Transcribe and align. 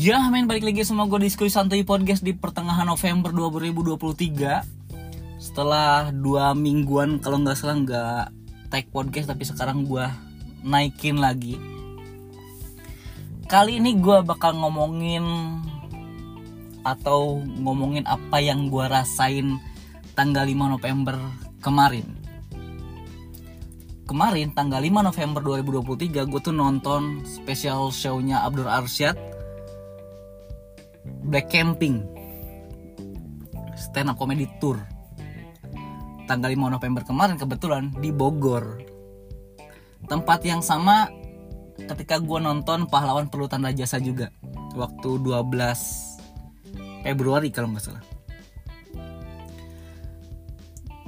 Ya 0.00 0.16
men 0.32 0.48
balik 0.48 0.64
lagi 0.64 0.80
sama 0.80 1.04
gue 1.04 1.20
diskusi 1.20 1.52
santuy 1.52 1.84
podcast 1.84 2.24
di 2.24 2.32
pertengahan 2.32 2.88
November 2.88 3.36
2023 3.36 5.36
Setelah 5.36 6.08
dua 6.08 6.56
mingguan 6.56 7.20
kalau 7.20 7.36
nggak 7.44 7.52
salah 7.52 7.76
nggak 7.84 8.24
tag 8.72 8.88
podcast 8.96 9.28
tapi 9.28 9.44
sekarang 9.44 9.84
gue 9.84 10.00
naikin 10.64 11.20
lagi. 11.20 11.60
Kali 13.44 13.76
ini 13.76 14.00
gue 14.00 14.24
bakal 14.24 14.56
ngomongin 14.56 15.20
atau 16.80 17.44
ngomongin 17.60 18.08
apa 18.08 18.40
yang 18.40 18.72
gue 18.72 18.88
rasain 18.88 19.60
tanggal 20.16 20.48
5 20.48 20.80
November 20.80 21.20
kemarin. 21.60 22.08
Kemarin 24.08 24.56
tanggal 24.56 24.80
5 24.80 25.12
November 25.12 25.60
2023 25.60 26.24
gue 26.24 26.40
tuh 26.40 26.56
nonton 26.56 27.20
special 27.28 27.92
show-nya 27.92 28.48
Abdur 28.48 28.64
Arsyad 28.64 29.29
Black 31.26 31.52
Camping. 31.52 32.04
Stand 33.76 34.12
up 34.12 34.16
comedy 34.16 34.48
tour. 34.60 34.80
Tanggal 36.28 36.54
5 36.54 36.76
November 36.76 37.02
kemarin 37.02 37.36
kebetulan 37.36 37.90
di 37.98 38.14
Bogor. 38.14 38.80
Tempat 40.06 40.40
yang 40.46 40.62
sama 40.62 41.10
ketika 41.76 42.20
gue 42.22 42.38
nonton 42.38 42.86
pahlawan 42.86 43.26
perlu 43.26 43.50
tanda 43.50 43.74
jasa 43.74 43.98
juga. 43.98 44.30
Waktu 44.78 45.18
12 45.18 46.10
Februari 47.02 47.48
kalau 47.50 47.72
nggak 47.72 47.84
salah. 47.84 48.04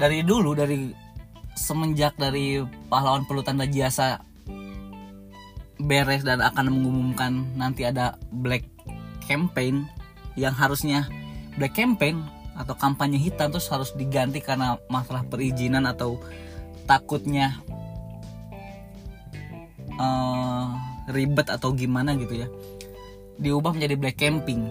Dari 0.00 0.24
dulu 0.24 0.56
dari 0.56 0.90
semenjak 1.54 2.16
dari 2.16 2.58
pahlawan 2.88 3.28
perlu 3.28 3.44
tanda 3.44 3.68
jasa 3.68 4.24
beres 5.82 6.22
dan 6.26 6.40
akan 6.40 6.72
mengumumkan 6.72 7.46
nanti 7.58 7.86
ada 7.86 8.16
black 8.30 8.66
campaign 9.26 9.86
yang 10.38 10.54
harusnya 10.56 11.08
black 11.56 11.76
campaign 11.76 12.24
atau 12.52 12.76
kampanye 12.76 13.16
hitam 13.16 13.48
terus 13.48 13.68
harus 13.72 13.92
diganti 13.96 14.44
karena 14.44 14.76
masalah 14.88 15.24
perizinan 15.24 15.88
atau 15.88 16.20
takutnya 16.84 17.56
uh, 19.96 20.68
ribet 21.08 21.48
atau 21.48 21.72
gimana 21.72 22.12
gitu 22.16 22.44
ya 22.44 22.48
diubah 23.40 23.72
menjadi 23.72 23.96
black 23.96 24.18
camping 24.20 24.68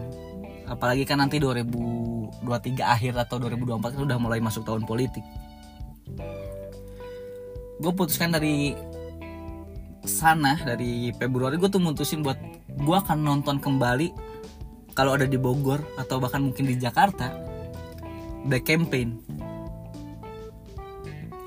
apalagi 0.71 1.03
kan 1.03 1.19
nanti 1.19 1.35
2023 1.41 2.39
akhir 2.79 3.13
atau 3.27 3.35
2024 3.43 3.91
kan 3.91 4.01
udah 4.07 4.17
mulai 4.23 4.39
masuk 4.39 4.63
tahun 4.63 4.87
politik. 4.87 5.19
Gue 7.83 7.91
putuskan 7.91 8.31
dari 8.31 8.71
sana 10.07 10.55
dari 10.63 11.11
Februari 11.11 11.59
gue 11.59 11.67
tuh 11.67 11.83
mutusin 11.83 12.23
buat 12.23 12.39
gue 12.71 12.95
akan 12.95 13.19
nonton 13.19 13.59
kembali 13.59 14.30
kalau 14.91 15.15
ada 15.15 15.23
di 15.27 15.39
Bogor 15.39 15.79
atau 15.95 16.19
bahkan 16.19 16.43
mungkin 16.43 16.67
di 16.67 16.75
Jakarta 16.75 17.31
black 18.45 18.65
campaign. 18.67 19.17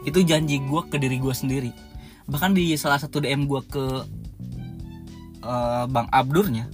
Itu 0.04 0.20
janji 0.20 0.60
gue 0.60 0.82
ke 0.88 0.96
diri 1.00 1.16
gue 1.16 1.32
sendiri. 1.32 1.70
Bahkan 2.28 2.56
di 2.56 2.76
salah 2.76 3.00
satu 3.00 3.20
DM 3.20 3.48
gue 3.48 3.60
ke 3.68 3.84
uh, 5.44 5.84
Bang 5.88 6.08
Abdurnya 6.12 6.68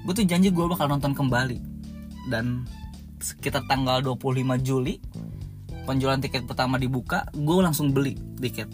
gue 0.00 0.12
tuh 0.16 0.24
janji 0.24 0.48
gue 0.48 0.64
bakal 0.64 0.88
nonton 0.88 1.12
kembali. 1.12 1.58
Dan 2.28 2.64
sekitar 3.20 3.64
tanggal 3.68 4.00
25 4.00 4.60
Juli 4.64 4.96
penjualan 5.84 6.20
tiket 6.20 6.44
pertama 6.48 6.76
dibuka 6.80 7.28
gue 7.32 7.56
langsung 7.60 7.92
beli 7.92 8.16
tiket. 8.40 8.68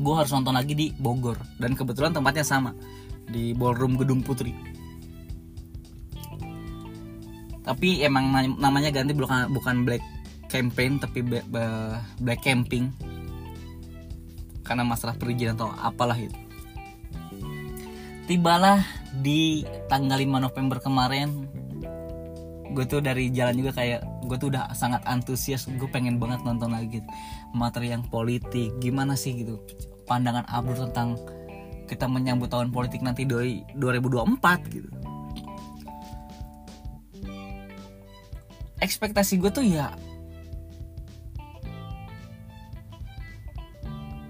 Gue 0.00 0.14
harus 0.16 0.32
nonton 0.32 0.56
lagi 0.56 0.74
di 0.74 0.90
Bogor. 0.98 1.38
Dan 1.58 1.78
kebetulan 1.78 2.10
tempatnya 2.10 2.42
sama 2.42 2.74
di 3.30 3.54
ballroom 3.54 3.94
Gedung 3.94 4.26
Putri 4.26 4.69
tapi 7.70 8.02
emang 8.02 8.34
namanya 8.58 8.90
ganti 8.90 9.14
bukan 9.14 9.54
bukan 9.54 9.86
black 9.86 10.02
campaign 10.50 10.98
tapi 10.98 11.22
black 11.22 12.42
camping. 12.42 12.90
Karena 14.66 14.82
masalah 14.82 15.14
perizinan 15.14 15.54
atau 15.54 15.70
apalah 15.78 16.18
itu. 16.18 16.34
Tibalah 18.26 18.82
di 19.22 19.62
tanggal 19.86 20.18
5 20.18 20.42
November 20.50 20.82
kemarin. 20.82 21.46
Gue 22.74 22.86
tuh 22.90 22.98
dari 22.98 23.30
jalan 23.30 23.54
juga 23.54 23.70
kayak 23.78 24.26
gue 24.26 24.36
tuh 24.38 24.50
udah 24.50 24.74
sangat 24.74 25.06
antusias 25.06 25.70
gue 25.70 25.90
pengen 25.90 26.18
banget 26.18 26.42
nonton 26.42 26.74
lagi 26.74 26.98
gitu. 26.98 27.06
materi 27.54 27.94
yang 27.94 28.02
politik 28.10 28.74
gimana 28.82 29.14
sih 29.14 29.46
gitu. 29.46 29.62
Pandangan 30.10 30.42
Abdur 30.50 30.90
tentang 30.90 31.18
kita 31.86 32.10
menyambut 32.10 32.50
tahun 32.50 32.74
politik 32.74 33.02
nanti 33.02 33.26
2024 33.26 33.78
gitu 34.74 34.90
ekspektasi 38.80 39.36
gue 39.40 39.50
tuh 39.52 39.64
ya 39.64 39.92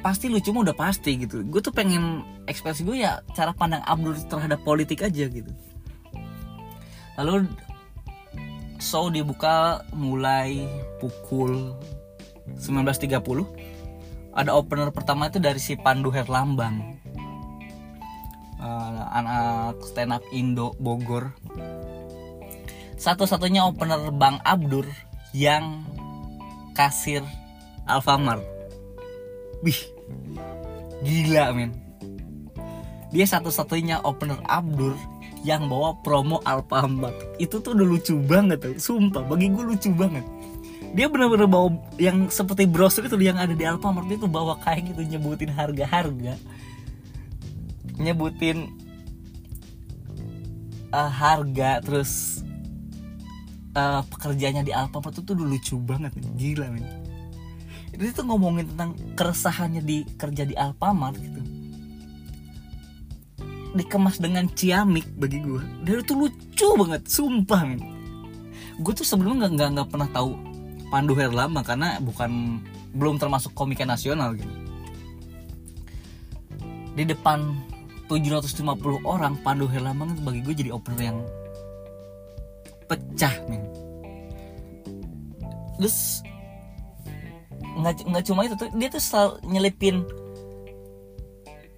pasti 0.00 0.32
lucu 0.32 0.50
mah 0.50 0.64
udah 0.64 0.76
pasti 0.76 1.20
gitu. 1.20 1.44
Gue 1.44 1.60
tuh 1.60 1.76
pengen 1.76 2.24
ekspektasi 2.48 2.82
gue 2.88 3.04
ya 3.04 3.20
cara 3.36 3.52
pandang 3.52 3.84
Abdul 3.84 4.16
terhadap 4.26 4.64
politik 4.64 5.04
aja 5.04 5.28
gitu. 5.28 5.52
Lalu 7.20 7.52
show 8.80 9.12
dibuka 9.12 9.84
mulai 9.92 10.64
pukul 10.98 11.76
19.30 12.56 13.20
ada 14.32 14.50
opener 14.56 14.88
pertama 14.88 15.28
itu 15.28 15.36
dari 15.36 15.60
si 15.60 15.76
Pandu 15.76 16.08
Herlambang. 16.08 16.96
Uh, 18.60 19.04
anak 19.16 19.80
stand 19.88 20.12
up 20.12 20.24
Indo 20.36 20.76
Bogor 20.76 21.32
satu-satunya 23.00 23.64
opener 23.64 24.12
Bang 24.12 24.44
Abdur 24.44 24.84
yang 25.32 25.88
kasir 26.76 27.24
Alfamart. 27.88 28.44
Wih, 29.64 29.80
gila 31.00 31.56
men. 31.56 31.72
Dia 33.08 33.24
satu-satunya 33.24 34.04
opener 34.04 34.44
Abdur 34.44 34.92
yang 35.40 35.72
bawa 35.72 35.96
promo 36.04 36.44
Alfamart. 36.44 37.40
Itu 37.40 37.64
tuh 37.64 37.72
udah 37.72 37.88
lucu 37.88 38.20
banget 38.20 38.60
tuh, 38.60 38.76
sumpah. 38.76 39.24
Bagi 39.24 39.48
gue 39.48 39.64
lucu 39.64 39.88
banget. 39.96 40.22
Dia 40.92 41.08
bener-bener 41.08 41.48
bawa 41.48 41.72
yang 41.96 42.28
seperti 42.28 42.68
brosur 42.68 43.08
itu 43.08 43.16
yang 43.16 43.40
ada 43.40 43.56
di 43.56 43.64
Alfamart 43.64 44.12
itu 44.12 44.28
bawa 44.28 44.60
kayak 44.60 44.92
gitu 44.92 45.08
nyebutin 45.08 45.48
harga-harga. 45.56 46.36
Nyebutin 47.96 48.68
uh, 50.92 51.08
harga 51.08 51.80
terus 51.80 52.44
uh, 53.74 54.02
pekerjaannya 54.06 54.66
di 54.66 54.72
Alfamart 54.74 55.14
itu 55.18 55.22
tuh 55.22 55.36
lucu 55.38 55.76
banget 55.78 56.12
gila 56.34 56.70
men. 56.70 56.86
Itu 57.94 58.10
tuh 58.14 58.24
ngomongin 58.26 58.70
tentang 58.74 58.94
keresahannya 59.14 59.82
di 59.82 60.06
kerja 60.18 60.46
di 60.46 60.54
Alfamart 60.54 61.16
gitu. 61.18 61.40
Dikemas 63.70 64.18
dengan 64.18 64.50
ciamik 64.50 65.06
bagi 65.14 65.38
gue 65.38 65.62
dan 65.86 66.02
itu 66.02 66.14
lucu 66.18 66.68
banget 66.74 67.02
sumpah 67.06 67.62
men. 67.66 67.82
Gue 68.80 68.92
tuh 68.96 69.06
sebelumnya 69.06 69.46
nggak 69.46 69.52
nggak 69.54 69.70
nggak 69.76 69.88
pernah 69.92 70.08
tahu 70.10 70.34
Pandu 70.90 71.14
Herlambang 71.14 71.62
karena 71.62 72.02
bukan 72.02 72.58
belum 72.98 73.22
termasuk 73.22 73.54
komika 73.54 73.86
nasional 73.86 74.34
gitu. 74.34 74.50
Di 76.98 77.06
depan 77.06 77.54
750 78.10 79.06
orang 79.06 79.38
Pandu 79.46 79.70
Herlambang 79.70 80.18
itu 80.18 80.22
bagi 80.26 80.40
gue 80.42 80.54
jadi 80.66 80.70
opener 80.74 81.14
yang 81.14 81.18
pecah 82.90 83.34
men. 83.46 83.62
Terus 85.78 86.26
nggak 87.80 88.24
cuma 88.26 88.44
itu 88.44 88.58
tuh 88.58 88.68
dia 88.74 88.90
tuh 88.90 89.00
selalu 89.00 89.38
nyelipin 89.46 90.02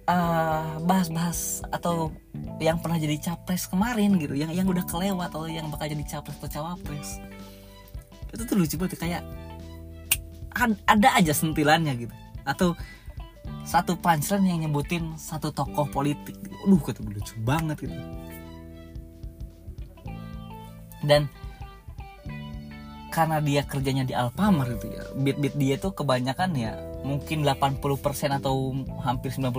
bahas 0.03 0.83
bahas-bahas 0.83 1.39
atau 1.71 2.11
yang 2.59 2.75
pernah 2.81 2.99
jadi 2.99 3.15
capres 3.21 3.71
kemarin 3.71 4.19
gitu 4.19 4.35
yang 4.35 4.51
yang 4.51 4.67
udah 4.67 4.83
kelewat 4.83 5.31
atau 5.31 5.47
yang 5.47 5.71
bakal 5.71 5.87
jadi 5.87 6.03
capres 6.03 6.35
atau 6.43 6.49
cawapres. 6.51 7.21
Itu 8.33 8.43
tuh 8.43 8.57
lucu 8.59 8.75
banget 8.75 8.99
kayak 8.99 9.23
ada 10.89 11.09
aja 11.15 11.31
sentilannya 11.31 11.95
gitu. 12.03 12.15
Atau 12.43 12.75
satu 13.63 13.95
punchline 13.95 14.43
yang 14.43 14.59
nyebutin 14.67 15.15
satu 15.15 15.55
tokoh 15.55 15.87
politik 15.87 16.35
aduh 16.67 16.79
kata 16.83 16.99
lucu 16.99 17.35
banget 17.47 17.87
gitu 17.87 17.95
dan 21.05 21.27
karena 23.13 23.37
dia 23.43 23.61
kerjanya 23.61 24.03
di 24.07 24.17
Alfamart 24.17 24.81
gitu 24.81 24.89
ya 24.89 25.03
beat-beat 25.13 25.53
dia 25.53 25.75
tuh 25.77 25.93
kebanyakan 25.93 26.57
ya 26.57 26.73
mungkin 27.05 27.45
80% 27.45 27.83
atau 28.41 28.73
hampir 29.05 29.29
90% 29.29 29.53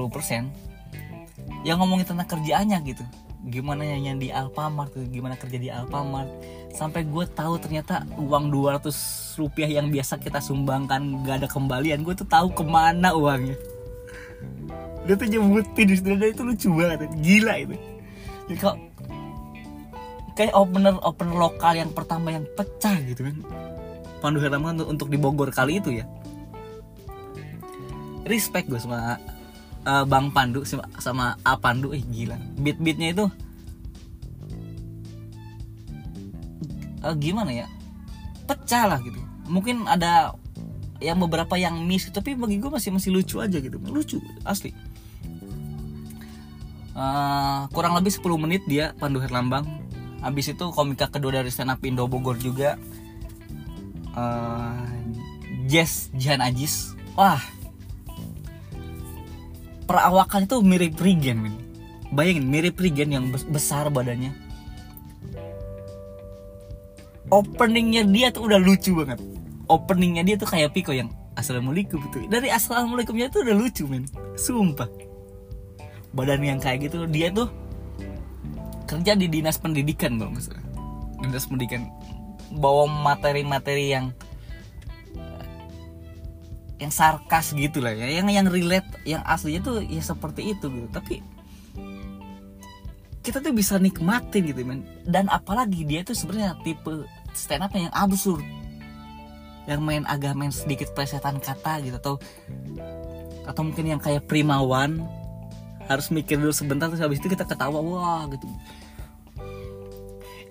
yang 1.64 1.81
ngomongin 1.81 2.05
tentang 2.05 2.29
kerjaannya 2.29 2.79
gitu. 2.85 3.05
Gimana 3.44 3.85
yang 3.85 4.20
di 4.20 4.32
Alfamart 4.32 4.96
tuh 4.96 5.05
gimana 5.08 5.37
kerja 5.37 5.56
di 5.61 5.69
Alfamart. 5.73 6.29
Sampai 6.76 7.08
gue 7.08 7.25
tahu 7.29 7.56
ternyata 7.61 8.05
uang 8.20 8.52
200 8.52 8.93
rupiah 9.41 9.69
yang 9.81 9.88
biasa 9.88 10.20
kita 10.20 10.41
sumbangkan 10.44 11.25
gak 11.25 11.44
ada 11.44 11.49
kembalian 11.49 12.05
gue 12.05 12.14
tuh 12.17 12.29
tahu 12.29 12.52
ke 12.52 12.64
mana 12.64 13.17
uangnya. 13.17 13.56
Dia 15.05 15.17
tuh 15.17 15.29
nyebutin 15.29 15.85
di 15.88 15.96
itu 16.00 16.43
lucu 16.44 16.69
banget 16.73 17.12
gila 17.20 17.55
itu. 17.61 17.76
Jadi 18.49 18.56
kayak 20.35 20.55
opener 20.55 20.99
opener 21.03 21.35
lokal 21.35 21.79
yang 21.79 21.91
pertama 21.95 22.35
yang 22.35 22.45
pecah 22.59 22.99
gitu 23.07 23.27
kan. 23.27 23.37
Pandu 24.19 24.41
Herlambang 24.41 24.81
untuk, 24.81 24.89
untuk 24.89 25.09
di 25.11 25.19
Bogor 25.19 25.51
kali 25.55 25.79
itu 25.79 25.95
ya. 25.95 26.05
Respect 28.25 28.73
gue 28.73 28.81
sama 28.81 29.21
uh, 29.85 30.05
Bang 30.09 30.33
Pandu 30.35 30.67
sama, 30.67 30.85
sama 30.99 31.25
A 31.47 31.55
Pandu. 31.55 31.95
Eh 31.95 32.03
gila. 32.03 32.41
Beat 32.59 32.81
beatnya 32.83 33.13
itu 33.15 33.27
uh, 37.05 37.15
gimana 37.15 37.53
ya? 37.53 37.67
Pecah 38.49 38.85
lah 38.89 38.99
gitu. 39.05 39.21
Mungkin 39.47 39.85
ada 39.85 40.33
yang 41.05 41.21
beberapa 41.21 41.61
yang 41.61 41.85
miss 41.85 42.09
tapi 42.09 42.33
bagi 42.33 42.57
gue 42.57 42.71
masih 42.73 42.97
masih 42.97 43.13
lucu 43.13 43.39
aja 43.45 43.61
gitu. 43.61 43.77
Lucu 43.77 44.19
asli. 44.43 44.73
Uh, 46.95 47.67
kurang 47.75 47.99
lebih 47.99 48.15
10 48.15 48.23
menit 48.39 48.63
dia 48.71 48.95
Pandu 49.03 49.19
Herlambang 49.19 49.67
habis 50.25 50.49
itu 50.49 50.65
komika 50.73 51.12
kedua 51.12 51.44
dari 51.44 51.53
stand 51.53 51.76
up 51.76 51.85
Indo 51.85 52.09
Bogor 52.09 52.41
juga. 52.41 52.81
Uh, 54.17 54.88
Jess 55.69 56.09
Jihan 56.17 56.41
Ajis. 56.41 56.97
Wah. 57.12 57.41
Perawakan 59.85 60.49
itu 60.49 60.56
mirip 60.65 60.97
Regen 60.97 61.44
men. 61.44 61.55
bayangin 62.09 62.49
mirip 62.49 62.81
Regen 62.81 63.12
yang 63.12 63.29
besar 63.53 63.93
badannya. 63.93 64.32
Openingnya 67.29 68.09
dia 68.09 68.32
tuh 68.32 68.49
udah 68.49 68.56
lucu 68.56 68.97
banget. 68.97 69.20
Openingnya 69.69 70.25
dia 70.25 70.41
tuh 70.41 70.49
kayak 70.49 70.73
Piko 70.73 70.97
yang 70.97 71.12
assalamualaikum 71.37 72.00
itu 72.00 72.25
dari 72.31 72.49
assalamualaikumnya 72.49 73.29
tuh 73.29 73.44
udah 73.44 73.56
lucu 73.56 73.85
men. 73.85 74.09
Sumpah. 74.41 74.88
Badan 76.17 76.41
yang 76.47 76.59
kayak 76.62 76.88
gitu 76.88 77.05
dia 77.11 77.29
tuh 77.29 77.50
kerja 78.94 79.19
di 79.19 79.26
dinas 79.26 79.58
pendidikan 79.58 80.17
bang 80.23 80.38
dinas 81.25 81.49
pendidikan. 81.49 81.88
Bawa 82.55 82.87
materi-materi 82.87 83.91
yang 83.91 84.14
yang 86.79 86.93
sarkas 86.93 87.56
gitu 87.56 87.81
lah 87.81 87.96
ya. 87.96 88.06
Yang 88.06 88.26
yang 88.31 88.46
relate 88.46 88.88
yang 89.08 89.23
aslinya 89.25 89.61
tuh 89.64 89.76
ya 89.82 90.02
seperti 90.05 90.55
itu 90.55 90.69
gitu. 90.69 90.88
Tapi 90.93 91.25
kita 93.25 93.41
tuh 93.41 93.56
bisa 93.56 93.81
nikmatin 93.81 94.44
gitu 94.44 94.61
men. 94.62 94.85
Dan 95.08 95.32
apalagi 95.32 95.82
dia 95.88 96.05
tuh 96.05 96.14
sebenarnya 96.14 96.61
tipe 96.62 97.08
stand 97.32 97.64
up 97.64 97.73
yang 97.73 97.91
absurd. 97.96 98.44
Yang 99.64 99.81
main 99.81 100.05
agak 100.05 100.37
main 100.37 100.52
sedikit 100.52 100.93
plesetan 100.93 101.41
kata 101.41 101.81
gitu 101.81 101.96
atau 101.96 102.14
atau 103.49 103.62
mungkin 103.64 103.96
yang 103.96 104.00
kayak 104.00 104.29
primawan. 104.29 105.02
Harus 105.85 106.08
mikir 106.08 106.41
dulu 106.41 106.52
sebentar 106.52 106.88
terus 106.88 107.05
habis 107.05 107.20
itu 107.20 107.29
kita 107.29 107.44
ketawa 107.44 107.76
wah 107.76 108.25
gitu 108.32 108.49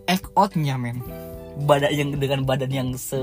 act 0.08 0.28
outnya 0.36 0.76
men. 0.76 1.00
Badan 1.54 1.94
yang 1.94 2.10
dengan 2.18 2.42
badan 2.50 2.72
yang 2.74 2.90
se 2.98 3.18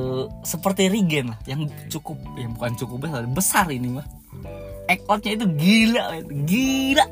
seperti 0.47 0.87
Regen 0.87 1.35
lah 1.35 1.41
yang 1.51 1.67
cukup 1.91 2.15
ya 2.39 2.47
bukan 2.47 2.73
cukup 2.79 2.97
besar 3.07 3.23
besar 3.27 3.67
ini 3.75 3.99
mah. 3.99 4.07
Act 4.87 5.05
outnya 5.11 5.35
itu 5.35 5.47
gila 5.51 6.03
men. 6.15 6.47
gila. 6.47 7.07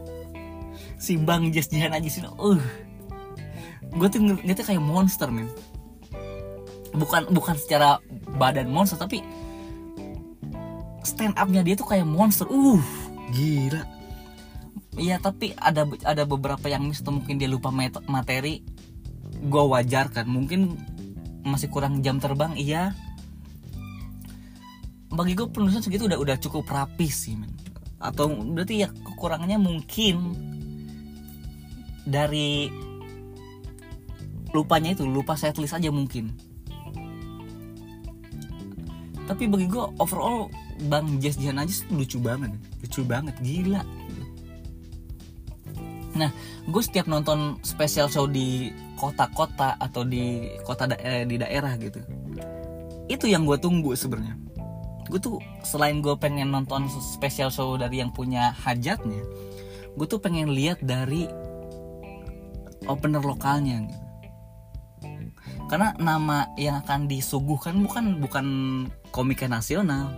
Si 0.98 1.14
Bang 1.18 1.50
Jas 1.54 1.70
Jihan 1.70 1.94
aja 1.94 2.08
sih 2.10 2.22
uh. 2.22 2.62
Gue 3.88 4.08
tuh 4.10 4.20
ngeliatnya 4.22 4.64
kayak 4.66 4.82
monster 4.82 5.28
men. 5.30 5.50
Bukan 6.94 7.30
bukan 7.34 7.56
secara 7.58 7.98
badan 8.38 8.70
monster 8.70 8.98
tapi 8.98 9.22
stand 11.02 11.34
upnya 11.34 11.66
dia 11.66 11.74
tuh 11.74 11.86
kayak 11.86 12.06
monster 12.06 12.46
uh 12.46 12.82
gila. 13.34 13.82
Iya 14.98 15.22
tapi 15.22 15.54
ada 15.54 15.86
ada 16.02 16.26
beberapa 16.26 16.66
yang 16.66 16.90
miss 16.90 17.02
mungkin 17.06 17.38
dia 17.38 17.46
lupa 17.46 17.70
materi 18.06 18.77
gue 19.38 19.64
wajar 19.70 20.10
kan 20.10 20.26
mungkin 20.26 20.74
masih 21.46 21.70
kurang 21.70 22.02
jam 22.02 22.18
terbang 22.18 22.54
iya. 22.58 22.92
Bagi 25.08 25.32
gue 25.32 25.48
penulisan 25.48 25.80
segitu 25.80 26.04
udah 26.04 26.20
udah 26.20 26.36
cukup 26.36 26.68
rapi 26.68 27.08
sih 27.08 27.38
men. 27.38 27.50
atau 27.98 28.30
berarti 28.30 28.86
ya 28.86 28.94
kekurangannya 28.94 29.58
mungkin 29.58 30.38
dari 32.06 32.70
lupanya 34.54 34.94
itu 34.94 35.02
lupa 35.02 35.34
setlist 35.34 35.74
aja 35.74 35.90
mungkin. 35.90 36.30
Tapi 39.26 39.44
bagi 39.50 39.66
gue 39.66 39.84
overall 39.98 40.48
bang 40.86 41.18
Jazz 41.18 41.36
Jihan 41.36 41.58
aja 41.58 41.74
lucu 41.90 42.22
banget 42.22 42.54
lucu 42.80 43.02
banget 43.02 43.34
gila. 43.42 43.82
Nah, 46.18 46.30
gue 46.66 46.82
setiap 46.82 47.06
nonton 47.06 47.58
special 47.62 48.10
show 48.10 48.26
di 48.26 48.74
kota-kota 48.98 49.78
atau 49.78 50.02
di 50.02 50.50
kota 50.66 50.90
eh, 50.98 51.22
di 51.22 51.38
daerah 51.38 51.78
gitu, 51.78 52.02
itu 53.06 53.30
yang 53.30 53.46
gue 53.46 53.54
tunggu 53.62 53.94
sebenarnya. 53.94 54.34
Gue 55.06 55.22
tuh 55.22 55.38
selain 55.62 56.02
gue 56.02 56.12
pengen 56.18 56.50
nonton 56.50 56.90
special 57.00 57.48
show 57.48 57.78
dari 57.78 58.02
yang 58.02 58.10
punya 58.10 58.50
hajatnya, 58.66 59.22
gue 59.94 60.06
tuh 60.10 60.18
pengen 60.18 60.50
lihat 60.50 60.82
dari 60.82 61.30
opener 62.90 63.22
lokalnya. 63.22 63.86
Gitu. 63.86 64.04
Karena 65.70 65.94
nama 66.02 66.50
yang 66.58 66.82
akan 66.82 67.06
disuguhkan 67.06 67.78
bukan 67.86 68.18
bukan 68.18 68.46
komika 69.14 69.46
nasional, 69.46 70.10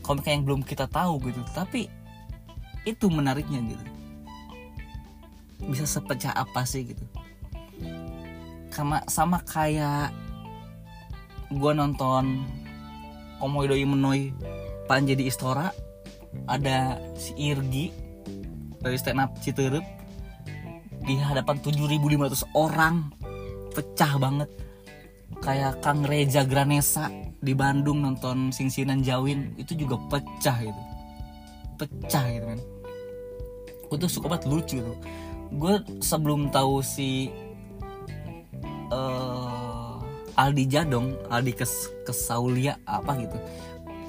komika 0.00 0.32
yang 0.32 0.48
belum 0.48 0.64
kita 0.64 0.88
tahu 0.88 1.20
gitu, 1.28 1.44
tapi 1.52 1.92
itu 2.88 3.12
menariknya 3.12 3.60
gitu 3.68 3.84
bisa 5.68 5.84
sepecah 5.84 6.32
apa 6.32 6.64
sih 6.64 6.88
gitu 6.88 7.04
sama 8.80 9.04
sama 9.12 9.38
kayak 9.44 10.08
gue 11.52 11.72
nonton 11.76 12.48
Komodoi 13.36 13.84
Menoi 13.84 14.32
Panji 14.88 15.12
di 15.12 15.28
Istora 15.28 15.68
ada 16.48 16.96
si 17.12 17.36
Irgi 17.36 17.92
dari 18.80 18.96
stand 18.96 19.20
up 19.20 19.36
Citerup 19.44 19.84
di 21.04 21.20
hadapan 21.20 21.60
7.500 21.60 22.56
orang 22.56 23.12
pecah 23.76 24.16
banget. 24.16 24.48
Kayak 25.44 25.84
Kang 25.84 26.00
Reja 26.04 26.48
Granesa 26.48 27.12
di 27.40 27.52
Bandung 27.52 28.00
nonton 28.00 28.48
Singsinan 28.48 29.04
Jawin 29.04 29.56
itu 29.60 29.76
juga 29.76 30.00
pecah 30.08 30.56
gitu. 30.64 30.82
Pecah 31.76 32.24
gitu 32.32 32.46
kan. 32.48 32.60
Gue 33.92 34.08
suka 34.08 34.26
banget 34.32 34.48
lucu 34.48 34.80
tuh. 34.80 34.98
Gue 35.52 35.80
sebelum 36.00 36.48
tahu 36.48 36.80
si 36.80 37.28
uh, 38.90 39.98
Aldi 40.38 40.64
Jadong 40.70 41.16
Aldi 41.30 41.52
kes 41.56 41.90
Kesaulia 42.06 42.78
apa 42.86 43.16
gitu. 43.18 43.38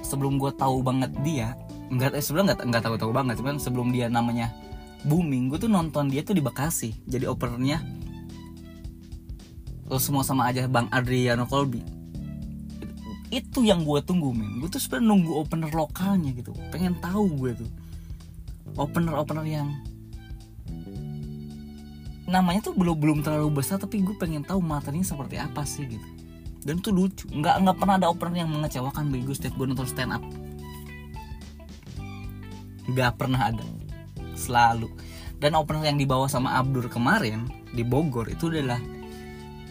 Sebelum 0.06 0.38
gue 0.42 0.52
tahu 0.54 0.84
banget 0.84 1.12
dia 1.24 1.56
nggak 1.92 2.16
eh, 2.16 2.24
sebelum 2.24 2.48
nggak 2.48 2.60
nggak 2.72 2.84
tahu 2.84 2.96
tahu 2.96 3.12
banget 3.12 3.36
cuman 3.44 3.60
sebelum 3.60 3.92
dia 3.92 4.08
namanya 4.08 4.48
booming 5.04 5.52
gue 5.52 5.60
tuh 5.60 5.68
nonton 5.68 6.08
dia 6.08 6.24
tuh 6.24 6.36
di 6.38 6.44
Bekasi. 6.44 6.96
Jadi 7.08 7.26
openernya 7.28 7.82
terus 9.92 10.08
semua 10.08 10.24
sama 10.24 10.48
aja 10.48 10.68
Bang 10.72 10.88
Adriano 10.92 11.44
Colby. 11.44 11.84
Itu 13.32 13.64
yang 13.64 13.88
gue 13.88 14.00
tunggu 14.04 14.32
men. 14.36 14.60
Gue 14.60 14.68
tuh 14.68 14.80
sebenarnya 14.80 15.08
nunggu 15.08 15.32
opener 15.40 15.72
lokalnya 15.72 16.32
gitu. 16.36 16.52
Pengen 16.72 17.00
tahu 17.00 17.32
gue 17.40 17.52
tuh. 17.64 17.70
Opener 18.80 19.16
opener 19.20 19.44
yang 19.48 19.68
namanya 22.32 22.72
tuh 22.72 22.74
belum 22.74 22.96
belum 22.96 23.20
terlalu 23.22 23.62
besar 23.62 23.78
tapi 23.78 24.00
gue 24.00 24.16
pengen 24.16 24.48
tahu 24.48 24.64
materinya 24.64 25.04
seperti 25.04 25.36
apa 25.36 25.68
sih 25.68 25.86
gitu. 25.86 26.08
Dan 26.64 26.80
itu 26.80 26.90
lucu. 26.94 27.28
Nggak 27.28 27.68
nggak 27.68 27.78
pernah 27.78 27.96
ada 28.00 28.08
opener 28.08 28.46
yang 28.46 28.50
mengecewakan 28.54 29.12
bagi 29.12 29.24
gue 29.28 29.36
setiap 29.36 29.54
gue 29.60 29.68
nonton 29.68 29.88
stand 29.90 30.16
up. 30.16 30.24
Nggak 32.88 33.12
pernah 33.20 33.52
ada. 33.52 33.66
Selalu. 34.34 34.88
Dan 35.42 35.58
opener 35.58 35.92
yang 35.92 36.00
dibawa 36.00 36.30
sama 36.30 36.56
Abdur 36.56 36.88
kemarin 36.88 37.50
di 37.74 37.82
Bogor 37.82 38.30
itu 38.30 38.48
adalah 38.48 38.80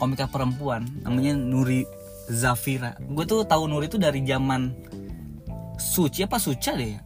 komika 0.02 0.26
perempuan 0.26 0.84
namanya 1.06 1.32
Nuri 1.38 1.86
Zafira. 2.26 2.98
Gue 2.98 3.24
tuh 3.24 3.46
tahu 3.46 3.70
Nuri 3.70 3.86
itu 3.88 3.98
dari 3.98 4.20
zaman 4.26 4.74
Suci 5.80 6.20
apa 6.26 6.36
Suca 6.36 6.76
deh 6.76 6.92
ya? 6.92 7.00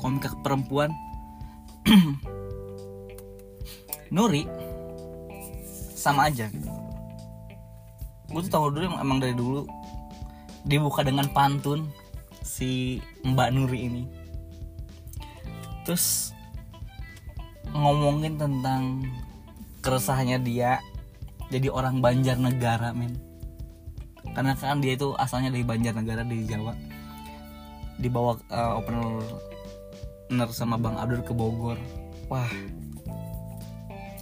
Komika 0.00 0.32
perempuan. 0.40 0.88
Nuri 4.14 4.46
sama 6.06 6.30
aja 6.30 6.46
gitu. 6.46 6.70
Gue 8.30 8.40
tuh 8.46 8.52
tahu 8.54 8.70
dulu 8.70 8.86
emang 8.94 9.18
dari 9.18 9.34
dulu. 9.34 9.66
Dibuka 10.66 11.02
dengan 11.02 11.26
pantun 11.34 11.90
si 12.42 13.02
Mbak 13.26 13.48
Nuri 13.54 13.80
ini. 13.90 14.02
Terus 15.82 16.30
ngomongin 17.74 18.38
tentang 18.38 19.02
keresahannya 19.82 20.38
dia 20.42 20.78
jadi 21.50 21.70
orang 21.70 21.98
Banjarnegara 22.02 22.94
men. 22.94 23.14
Karena 24.34 24.58
kan 24.58 24.82
dia 24.82 24.98
itu 24.98 25.14
asalnya 25.18 25.54
dari 25.54 25.62
Banjarnegara 25.62 26.22
di 26.26 26.46
Jawa. 26.46 26.74
Dibawa 27.98 28.38
uh, 28.50 28.78
opener 28.78 30.50
sama 30.50 30.74
Bang 30.78 30.98
Abdul 30.98 31.22
ke 31.22 31.30
Bogor. 31.30 31.78
Wah. 32.26 32.50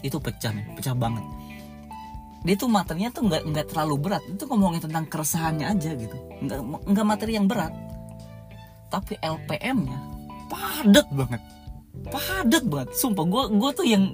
Itu 0.04 0.20
pecah 0.20 0.52
men. 0.52 0.76
Pecah 0.76 0.92
banget 0.92 1.24
dia 2.44 2.54
tuh 2.60 2.68
materinya 2.68 3.08
tuh 3.08 3.24
nggak 3.24 3.42
nggak 3.48 3.66
terlalu 3.72 3.94
berat. 3.96 4.22
Itu 4.28 4.44
ngomongin 4.44 4.84
tentang 4.84 5.08
keresahannya 5.08 5.64
aja 5.64 5.90
gitu. 5.96 6.16
Nggak 6.44 6.60
nggak 6.92 7.06
materi 7.08 7.40
yang 7.40 7.48
berat. 7.48 7.72
Tapi 8.92 9.16
LPM-nya 9.24 9.98
padet 10.52 11.08
banget. 11.08 11.42
Padet 12.12 12.64
banget. 12.68 12.88
Sumpah 12.92 13.24
gue 13.24 13.42
gue 13.56 13.70
tuh 13.72 13.86
yang 13.88 14.04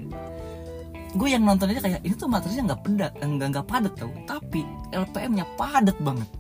gue 1.11 1.27
yang 1.27 1.43
nonton 1.43 1.75
aja 1.75 1.83
kayak 1.83 2.07
ini 2.07 2.15
tuh 2.15 2.31
materinya 2.31 2.71
nggak 2.71 2.83
pedat 2.87 3.13
nggak 3.19 3.49
nggak 3.51 3.67
padet 3.67 3.93
tau. 3.99 4.15
Tapi 4.31 4.63
LPM-nya 4.95 5.45
padet 5.59 5.99
banget. 5.99 6.31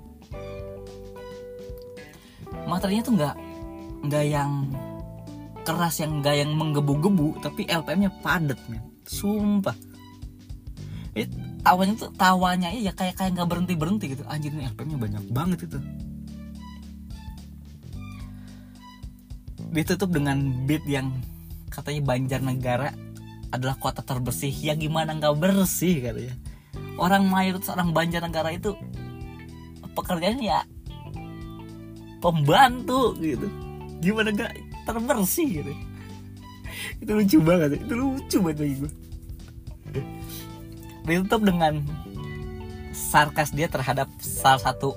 Materinya 2.70 3.02
tuh 3.02 3.14
nggak 3.18 3.34
nggak 4.06 4.24
yang 4.30 4.52
keras 5.66 6.00
yang 6.00 6.24
nggak 6.24 6.36
yang 6.40 6.50
menggebu-gebu 6.56 7.36
tapi 7.44 7.68
LPM-nya 7.68 8.10
padet 8.24 8.56
men 8.72 8.80
sumpah 9.04 9.76
awalnya 11.64 12.08
tuh 12.08 12.10
tawanya 12.16 12.72
ya 12.72 12.92
kayak 12.96 13.20
kayak 13.20 13.36
nggak 13.36 13.48
berhenti 13.48 13.74
berhenti 13.76 14.04
gitu. 14.16 14.24
Anjir 14.28 14.52
ini 14.52 14.68
LPM-nya 14.68 14.98
banyak 14.98 15.24
banget 15.32 15.58
itu. 15.68 15.78
Ditutup 19.70 20.10
dengan 20.10 20.66
beat 20.66 20.82
yang 20.88 21.14
katanya 21.70 22.02
Banjarnegara 22.02 22.90
adalah 23.52 23.76
kota 23.76 24.02
terbersih. 24.02 24.50
Ya 24.50 24.74
gimana 24.74 25.14
nggak 25.14 25.36
bersih 25.36 26.00
katanya 26.00 26.34
orang 27.00 27.28
mayoritas 27.28 27.72
orang 27.72 27.92
Banjarnegara 27.96 28.56
itu 28.56 28.76
pekerjaannya 29.96 30.44
ya 30.44 30.60
pembantu 32.20 33.16
gitu. 33.20 33.48
Gimana 34.00 34.32
nggak 34.32 34.52
terbersih 34.88 35.48
gitu? 35.60 35.72
Itu 37.00 37.10
lucu 37.12 37.38
banget 37.44 37.80
itu 37.84 37.92
lucu 37.92 38.36
banget 38.40 38.58
bagi 38.64 38.76
gue 38.80 38.92
ditutup 41.04 41.42
dengan 41.46 41.80
sarkas 42.90 43.54
dia 43.54 43.70
terhadap 43.70 44.10
salah 44.20 44.60
satu 44.60 44.94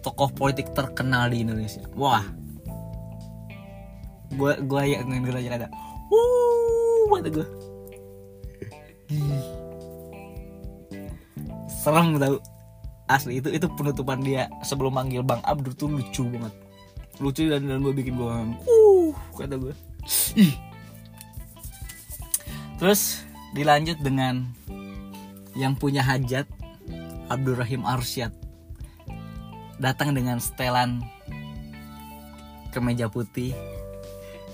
tokoh 0.00 0.32
politik 0.32 0.72
terkenal 0.72 1.28
di 1.28 1.44
Indonesia. 1.44 1.84
Wah. 1.94 2.24
Gue 4.30 4.54
gue 4.62 4.82
ya 4.86 5.02
ngeliat 5.02 5.42
aja 5.42 5.50
ada 5.66 5.68
wuh 6.10 7.10
kata 7.18 7.28
gue 7.34 7.46
serem 11.82 12.14
tau. 12.18 12.38
Asli 13.10 13.42
itu 13.42 13.50
itu 13.50 13.66
penutupan 13.74 14.22
dia 14.22 14.46
sebelum 14.62 14.94
manggil 14.94 15.26
bang 15.26 15.42
Abdur 15.42 15.74
tuh 15.74 15.90
lucu 15.90 16.22
banget. 16.30 16.54
Lucu 17.18 17.50
dan 17.50 17.66
dan 17.66 17.82
gue 17.82 17.90
bikin 17.90 18.14
gue 18.14 18.30
uh 18.70 19.14
kata 19.34 19.58
gue 19.58 19.74
ih. 20.38 20.54
Terus 22.78 23.26
dilanjut 23.50 23.98
dengan 23.98 24.46
yang 25.58 25.74
punya 25.74 26.04
hajat 26.04 26.46
Abdurrahim 27.30 27.86
Arsyad 27.86 28.34
datang 29.80 30.12
dengan 30.12 30.38
setelan 30.38 31.00
kemeja 32.70 33.08
putih 33.08 33.56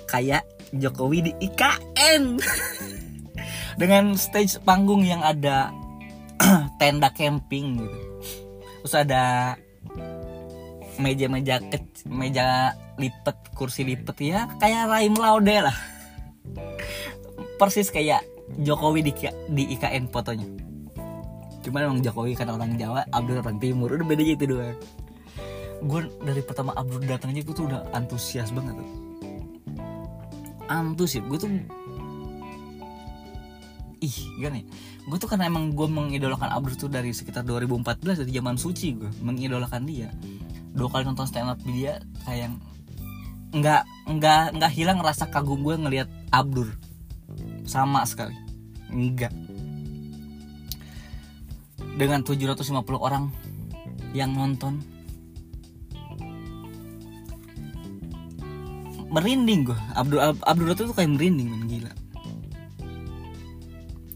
kayak 0.07 0.47
Jokowi 0.73 1.31
di 1.31 1.33
IKN 1.51 2.39
dengan 3.81 4.15
stage 4.15 4.63
panggung 4.63 5.03
yang 5.03 5.21
ada 5.21 5.75
tenda 6.81 7.11
camping 7.13 7.81
gitu. 7.81 7.99
Terus 8.87 8.95
ada 8.95 9.25
meja-meja 10.97 11.61
kecil 11.61 12.09
meja 12.09 12.73
lipet 12.97 13.37
kursi 13.53 13.85
lipet 13.85 14.17
ya 14.23 14.49
kayak 14.63 14.89
Raim 14.89 15.15
Laude 15.19 15.59
lah. 15.59 15.77
Persis 17.59 17.91
kayak 17.91 18.23
Jokowi 18.63 19.03
di, 19.03 19.13
di 19.51 19.75
IKN 19.75 20.07
fotonya 20.13 20.66
cuman 21.67 21.91
emang 21.91 21.99
Jokowi 21.99 22.39
kan 22.39 22.47
orang 22.47 22.79
Jawa 22.79 23.03
Abdul 23.11 23.43
orang 23.43 23.59
Timur 23.59 23.91
udah 23.91 24.07
beda 24.07 24.23
itu 24.23 24.47
doang. 24.47 24.79
Gue 25.83 26.07
dari 26.23 26.43
pertama 26.47 26.71
Abdul 26.79 27.03
datang 27.03 27.35
aja 27.35 27.43
gue 27.43 27.55
tuh 27.55 27.67
udah 27.67 27.91
antusias 27.91 28.55
banget 28.55 28.79
tuh. 28.79 28.91
Antusias 30.71 31.27
gue 31.27 31.39
tuh 31.43 31.51
ih 33.99 34.17
gimana 34.39 34.63
ya? 34.63 34.67
Gue 35.11 35.19
tuh 35.19 35.27
karena 35.27 35.51
emang 35.51 35.75
gue 35.75 35.89
mengidolakan 35.91 36.55
Abdul 36.55 36.79
tuh 36.79 36.87
dari 36.87 37.11
sekitar 37.11 37.43
2014 37.43 38.23
dari 38.23 38.31
zaman 38.31 38.55
suci 38.55 38.95
gue 38.95 39.11
mengidolakan 39.27 39.83
dia. 39.91 40.15
Dua 40.71 40.87
kali 40.87 41.03
nonton 41.03 41.27
stand 41.27 41.51
up 41.51 41.59
dia 41.67 41.99
kayak 42.23 42.55
nggak 43.51 43.83
nggak 44.07 44.43
nggak 44.55 44.71
hilang 44.71 45.03
rasa 45.03 45.27
kagum 45.27 45.67
gue 45.67 45.75
ngelihat 45.75 46.07
Abdur 46.31 46.71
sama 47.67 48.07
sekali. 48.07 48.39
Enggak 48.87 49.35
dengan 51.97 52.21
750 52.21 52.77
orang 53.01 53.33
yang 54.13 54.37
nonton. 54.37 54.85
Merinding 59.07 59.73
gue 59.73 59.81
Abdul 59.97 60.21
Abdul 60.45 60.77
tuh 60.77 60.93
kayak 60.93 61.17
merinding 61.17 61.49
men 61.49 61.65
gila. 61.65 61.93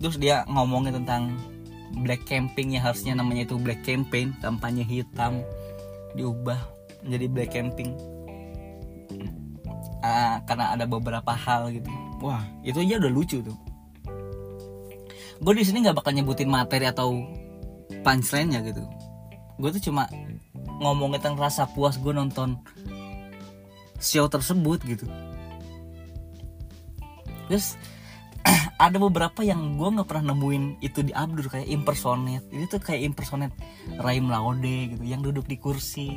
Terus 0.01 0.17
dia 0.21 0.45
ngomongin 0.45 1.01
tentang 1.01 1.41
black 2.05 2.29
camping 2.29 2.77
ya 2.77 2.85
harusnya 2.85 3.17
namanya 3.17 3.49
itu 3.49 3.57
black 3.57 3.81
campaign 3.85 4.37
kampanye 4.45 4.85
hitam 4.85 5.41
diubah 6.13 6.61
menjadi 7.05 7.27
black 7.33 7.51
camping. 7.53 7.97
Uh, 10.01 10.41
karena 10.49 10.73
ada 10.77 10.85
beberapa 10.89 11.33
hal 11.33 11.73
gitu. 11.73 11.89
Wah 12.21 12.45
itu 12.61 12.81
aja 12.81 13.01
udah 13.01 13.13
lucu 13.13 13.41
tuh. 13.41 13.57
Gue 15.41 15.57
di 15.57 15.65
sini 15.65 15.81
nggak 15.81 16.05
bakal 16.05 16.13
nyebutin 16.13 16.53
materi 16.53 16.85
atau 16.85 17.40
punchline-nya 18.03 18.61
gitu. 18.65 18.83
Gue 19.61 19.71
tuh 19.77 19.93
cuma 19.93 20.09
ngomongin 20.81 21.21
tentang 21.21 21.37
rasa 21.37 21.69
puas 21.69 22.01
gue 22.01 22.13
nonton 22.15 22.57
show 24.01 24.25
tersebut 24.27 24.81
gitu. 24.89 25.07
Terus 27.51 27.77
ada 28.85 28.97
beberapa 28.97 29.45
yang 29.45 29.77
gue 29.77 29.89
nggak 29.91 30.09
pernah 30.09 30.33
nemuin 30.33 30.81
itu 30.81 31.05
di 31.05 31.13
Abdur 31.13 31.53
kayak 31.53 31.69
impersonate. 31.69 32.49
Ini 32.49 32.65
tuh 32.71 32.81
kayak 32.81 33.13
impersonate 33.13 33.55
Raim 34.01 34.33
Laude 34.33 34.97
gitu 34.97 35.05
yang 35.05 35.21
duduk 35.21 35.45
di 35.45 35.61
kursi. 35.61 36.17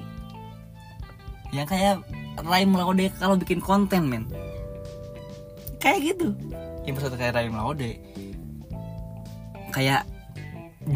Yang 1.52 1.68
kayak 1.76 1.96
Raim 2.48 2.72
Laude 2.74 3.12
kalau 3.20 3.36
bikin 3.36 3.60
konten 3.60 4.08
men. 4.08 4.24
Kayak 5.84 6.16
gitu. 6.16 6.32
Impersonate 6.88 7.20
kayak 7.20 7.36
Raim 7.36 7.54
Laude. 7.60 8.00
Kayak 9.76 10.08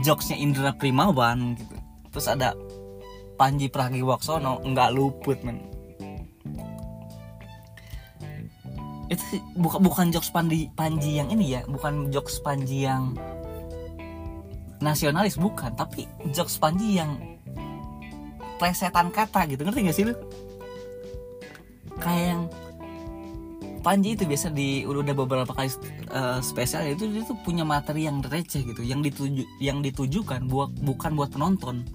jokesnya 0.03 0.38
Indra 0.38 0.72
Primawan 0.75 1.56
gitu. 1.56 1.75
Terus 2.12 2.27
ada 2.27 2.53
Panji 3.38 3.70
Pragiwaksono 3.70 4.65
nggak 4.65 4.94
luput 4.98 5.39
men. 5.46 5.62
Itu 9.08 9.39
bukan 9.56 9.79
bukan 9.86 10.06
jokes 10.12 10.34
Panji 10.34 10.67
Panji 10.75 11.22
yang 11.22 11.32
ini 11.32 11.56
ya 11.56 11.62
bukan 11.63 12.12
jokes 12.12 12.44
Panji 12.44 12.84
yang 12.84 13.15
nasionalis 14.84 15.39
bukan. 15.39 15.72
Tapi 15.77 16.10
jokes 16.34 16.60
Panji 16.60 17.00
yang 17.00 17.15
plesetan 18.58 19.13
kata 19.13 19.46
gitu. 19.48 19.63
Ngerti 19.63 19.86
gak 19.86 19.96
sih 19.96 20.06
lu? 20.10 20.15
Kayak 22.01 22.25
yang 22.34 22.41
Panji 23.88 24.20
itu 24.20 24.27
biasa 24.27 24.51
di 24.51 24.84
udah 24.84 25.15
beberapa 25.15 25.48
kali 25.48 25.72
uh, 26.12 26.44
spesial 26.44 26.91
itu 26.91 27.08
dia 27.08 27.24
tuh 27.24 27.39
punya 27.39 27.63
materi 27.63 28.03
yang 28.03 28.20
receh 28.20 28.60
gitu 28.67 28.84
yang 28.84 29.00
dituju 29.00 29.48
yang 29.63 29.79
ditujukan 29.79 30.44
buat 30.51 30.75
bukan 30.84 31.15
buat 31.15 31.32
penonton 31.32 31.88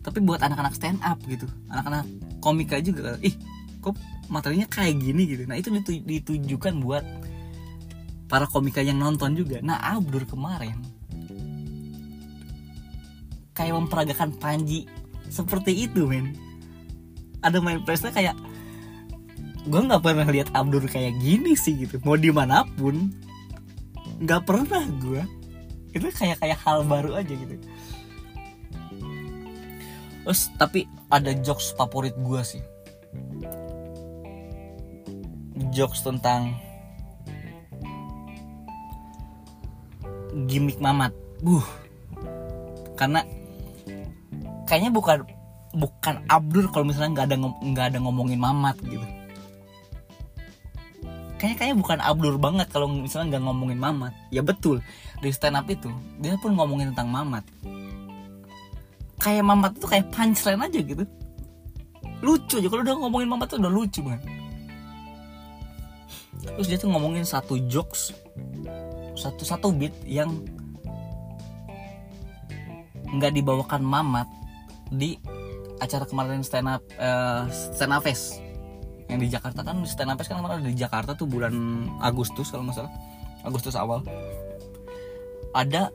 tapi 0.00 0.24
buat 0.24 0.40
anak-anak 0.40 0.72
stand 0.72 1.04
up 1.04 1.20
gitu. 1.28 1.44
Anak-anak 1.68 2.08
komika 2.40 2.80
juga 2.80 3.20
ih 3.20 3.36
kok 3.84 3.92
materinya 4.32 4.64
kayak 4.72 5.04
gini? 5.04 5.28
gitu. 5.28 5.44
Nah 5.44 5.60
itu 5.60 5.68
ditu 5.68 6.00
ditujukan 6.00 6.80
buat 6.80 7.04
para 8.24 8.48
komika 8.48 8.80
yang 8.80 8.96
nonton 8.96 9.36
juga. 9.36 9.60
Nah 9.60 9.76
Abdur 9.84 10.24
kemarin 10.24 10.80
kayak 13.52 13.76
memperagakan 13.76 14.32
Panji 14.40 14.88
seperti 15.28 15.76
itu 15.76 16.08
men. 16.08 16.32
Ada 17.44 17.60
main 17.60 17.84
presnya 17.84 18.16
kayak 18.16 18.47
gue 19.68 19.80
nggak 19.84 20.00
pernah 20.00 20.24
lihat 20.24 20.48
Abdur 20.56 20.88
kayak 20.88 21.20
gini 21.20 21.52
sih 21.52 21.76
gitu 21.76 22.00
mau 22.02 22.16
di 22.16 22.32
mana 22.32 22.64
pun 22.76 23.12
nggak 24.18 24.42
pernah 24.48 24.82
gue 24.98 25.22
itu 25.92 26.08
kayak 26.12 26.40
kayak 26.40 26.58
hal 26.64 26.82
baru 26.88 27.20
aja 27.20 27.32
gitu 27.32 27.54
terus 30.24 30.48
tapi 30.56 30.88
ada 31.12 31.32
jokes 31.40 31.72
favorit 31.76 32.16
gue 32.16 32.40
sih 32.44 32.62
jokes 35.72 36.02
tentang 36.02 36.56
gimmick 40.46 40.78
Mamat. 40.78 41.10
Buh. 41.42 41.64
Karena 42.94 43.24
kayaknya 44.68 44.90
bukan 44.94 45.18
bukan 45.74 46.14
Abdur 46.30 46.70
kalau 46.70 46.86
misalnya 46.86 47.10
nggak 47.14 47.26
ada 47.30 47.36
nggak 47.38 47.86
ada 47.94 47.98
ngomongin 48.02 48.38
Mamat 48.38 48.78
gitu. 48.84 49.02
Kayaknya 51.38 51.56
kayaknya 51.56 51.76
bukan 51.78 51.98
abdur 52.02 52.34
banget 52.36 52.66
kalau 52.68 52.90
misalnya 52.90 53.38
nggak 53.38 53.44
ngomongin 53.46 53.78
Mamat. 53.78 54.12
Ya 54.34 54.42
betul. 54.42 54.82
Di 55.22 55.30
stand 55.30 55.56
up 55.56 55.70
itu 55.70 55.88
dia 56.18 56.34
pun 56.42 56.58
ngomongin 56.58 56.92
tentang 56.92 57.08
Mamat. 57.14 57.46
Kayak 59.22 59.44
Mamat 59.46 59.72
itu 59.78 59.86
kayak 59.86 60.06
punchline 60.10 60.60
aja 60.60 60.80
gitu. 60.82 61.04
Lucu 62.20 62.58
aja. 62.58 62.68
Kalau 62.68 62.82
udah 62.82 62.96
ngomongin 62.98 63.28
Mamat 63.30 63.46
tuh 63.54 63.58
udah 63.62 63.72
lucu 63.72 64.02
banget. 64.02 64.22
Terus 66.42 66.66
dia 66.66 66.78
tuh 66.78 66.90
ngomongin 66.90 67.22
satu 67.22 67.54
jokes 67.70 68.14
satu 69.18 69.42
satu 69.42 69.74
beat 69.74 69.94
yang 70.06 70.30
nggak 73.18 73.34
dibawakan 73.34 73.82
Mamat 73.82 74.30
di 74.94 75.18
acara 75.82 76.06
kemarin 76.06 76.46
stand 76.46 76.70
up 76.70 76.82
uh, 76.98 77.46
stand 77.50 77.94
up 77.94 78.06
fest 78.06 78.47
yang 79.08 79.20
di 79.24 79.28
Jakarta 79.32 79.64
kan 79.64 79.80
stand 79.88 80.12
up 80.12 80.20
kan 80.20 80.36
kemarin 80.44 80.60
di 80.68 80.76
Jakarta 80.76 81.16
tuh 81.16 81.24
bulan 81.24 81.52
Agustus 82.04 82.52
kalau 82.52 82.68
nggak 82.68 82.76
salah. 82.76 82.92
Agustus 83.40 83.72
awal. 83.72 84.04
Ada 85.56 85.88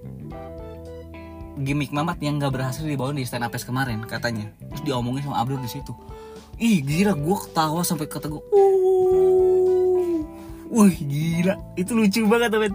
gimmick 1.61 1.93
Mamat 1.93 2.17
yang 2.25 2.41
nggak 2.41 2.57
berhasil 2.57 2.81
dibawa 2.81 3.13
di 3.13 3.21
stand 3.21 3.45
up 3.45 3.53
kemarin 3.53 4.01
katanya. 4.09 4.49
Terus 4.73 4.81
diomongin 4.81 5.29
sama 5.29 5.45
Abdul 5.45 5.61
di 5.61 5.69
situ. 5.69 5.93
Ih 6.57 6.81
gila 6.81 7.13
gue 7.13 7.37
ketawa 7.49 7.85
sampai 7.85 8.09
kata 8.09 8.29
gue 8.33 8.41
uh. 8.41 10.19
Wih 10.73 10.97
gila. 11.05 11.53
Itu 11.77 11.93
lucu 11.93 12.25
banget 12.25 12.49
temen 12.49 12.73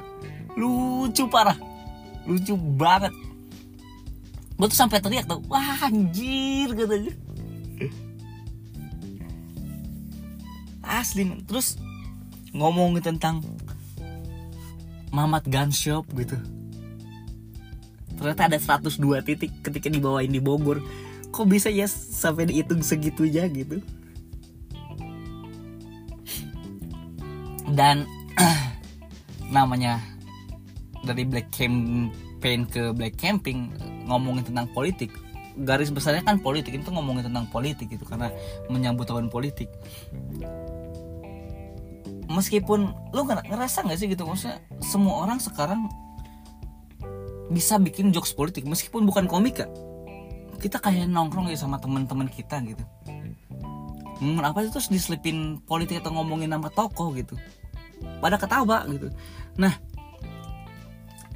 lucu 0.54 1.26
parah. 1.26 1.58
Lucu 2.30 2.54
banget. 2.54 3.10
Gue 4.54 4.66
tuh 4.70 4.78
sampai 4.78 5.02
teriak 5.02 5.26
tuh 5.26 5.42
wah 5.50 5.82
anjir 5.82 6.70
katanya 6.78 7.27
asli 10.98 11.24
terus 11.46 11.78
ngomongin 12.52 13.14
tentang 13.14 13.44
Mamat 15.08 15.48
Gun 15.48 15.72
Shop 15.72 16.04
gitu. 16.16 16.36
Ternyata 18.18 18.50
ada 18.50 18.58
102 18.58 18.98
titik 19.24 19.52
ketika 19.62 19.88
dibawain 19.88 20.28
di 20.28 20.42
Bogor. 20.42 20.82
Kok 21.30 21.46
bisa 21.48 21.68
ya 21.70 21.86
sampai 21.88 22.48
dihitung 22.50 22.82
segitunya 22.82 23.46
gitu? 23.48 23.80
Dan 27.72 28.08
namanya 29.54 30.02
dari 31.06 31.22
black 31.24 31.52
campaign 31.54 32.66
ke 32.66 32.90
black 32.92 33.16
camping 33.16 33.70
ngomongin 34.10 34.44
tentang 34.44 34.66
politik. 34.74 35.14
Garis 35.58 35.90
besarnya 35.90 36.22
kan 36.22 36.38
politik 36.38 36.74
itu 36.74 36.90
ngomongin 36.90 37.26
tentang 37.30 37.50
politik 37.50 37.90
gitu 37.90 38.06
karena 38.06 38.30
menyambut 38.70 39.10
tahun 39.10 39.26
politik 39.26 39.66
meskipun 42.28 42.92
lu 43.16 43.20
ngerasa 43.24 43.84
nggak 43.88 43.98
sih 43.98 44.08
gitu? 44.12 44.28
Maksudnya 44.28 44.60
semua 44.84 45.24
orang 45.24 45.40
sekarang 45.40 45.88
bisa 47.48 47.80
bikin 47.80 48.12
jokes 48.12 48.36
politik 48.36 48.68
meskipun 48.68 49.08
bukan 49.08 49.24
komika 49.24 49.64
kita 50.58 50.82
kayak 50.82 51.08
nongkrong 51.08 51.48
ya 51.48 51.56
sama 51.56 51.78
teman-teman 51.78 52.26
kita 52.26 52.58
gitu. 52.66 52.82
Ngomong 54.18 54.42
apa 54.42 54.66
itu 54.66 54.74
terus 54.74 54.90
diselipin 54.90 55.62
politik 55.62 56.02
atau 56.02 56.10
ngomongin 56.18 56.50
nama 56.50 56.66
tokoh 56.68 57.14
gitu? 57.14 57.38
Pada 58.18 58.34
ketawa 58.34 58.82
gitu. 58.90 59.08
Nah 59.54 59.78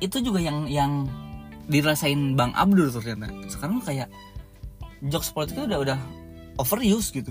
itu 0.03 0.19
juga 0.19 0.43
yang 0.43 0.67
yang 0.67 1.07
dirasain 1.71 2.35
bang 2.35 2.51
Abdul 2.59 2.91
ternyata. 2.91 3.31
Sekarang 3.47 3.79
kayak 3.87 4.11
jokes 5.07 5.31
politik 5.31 5.63
itu 5.63 5.71
udah 5.71 5.79
udah 5.79 5.99
overuse 6.59 7.15
gitu. 7.15 7.31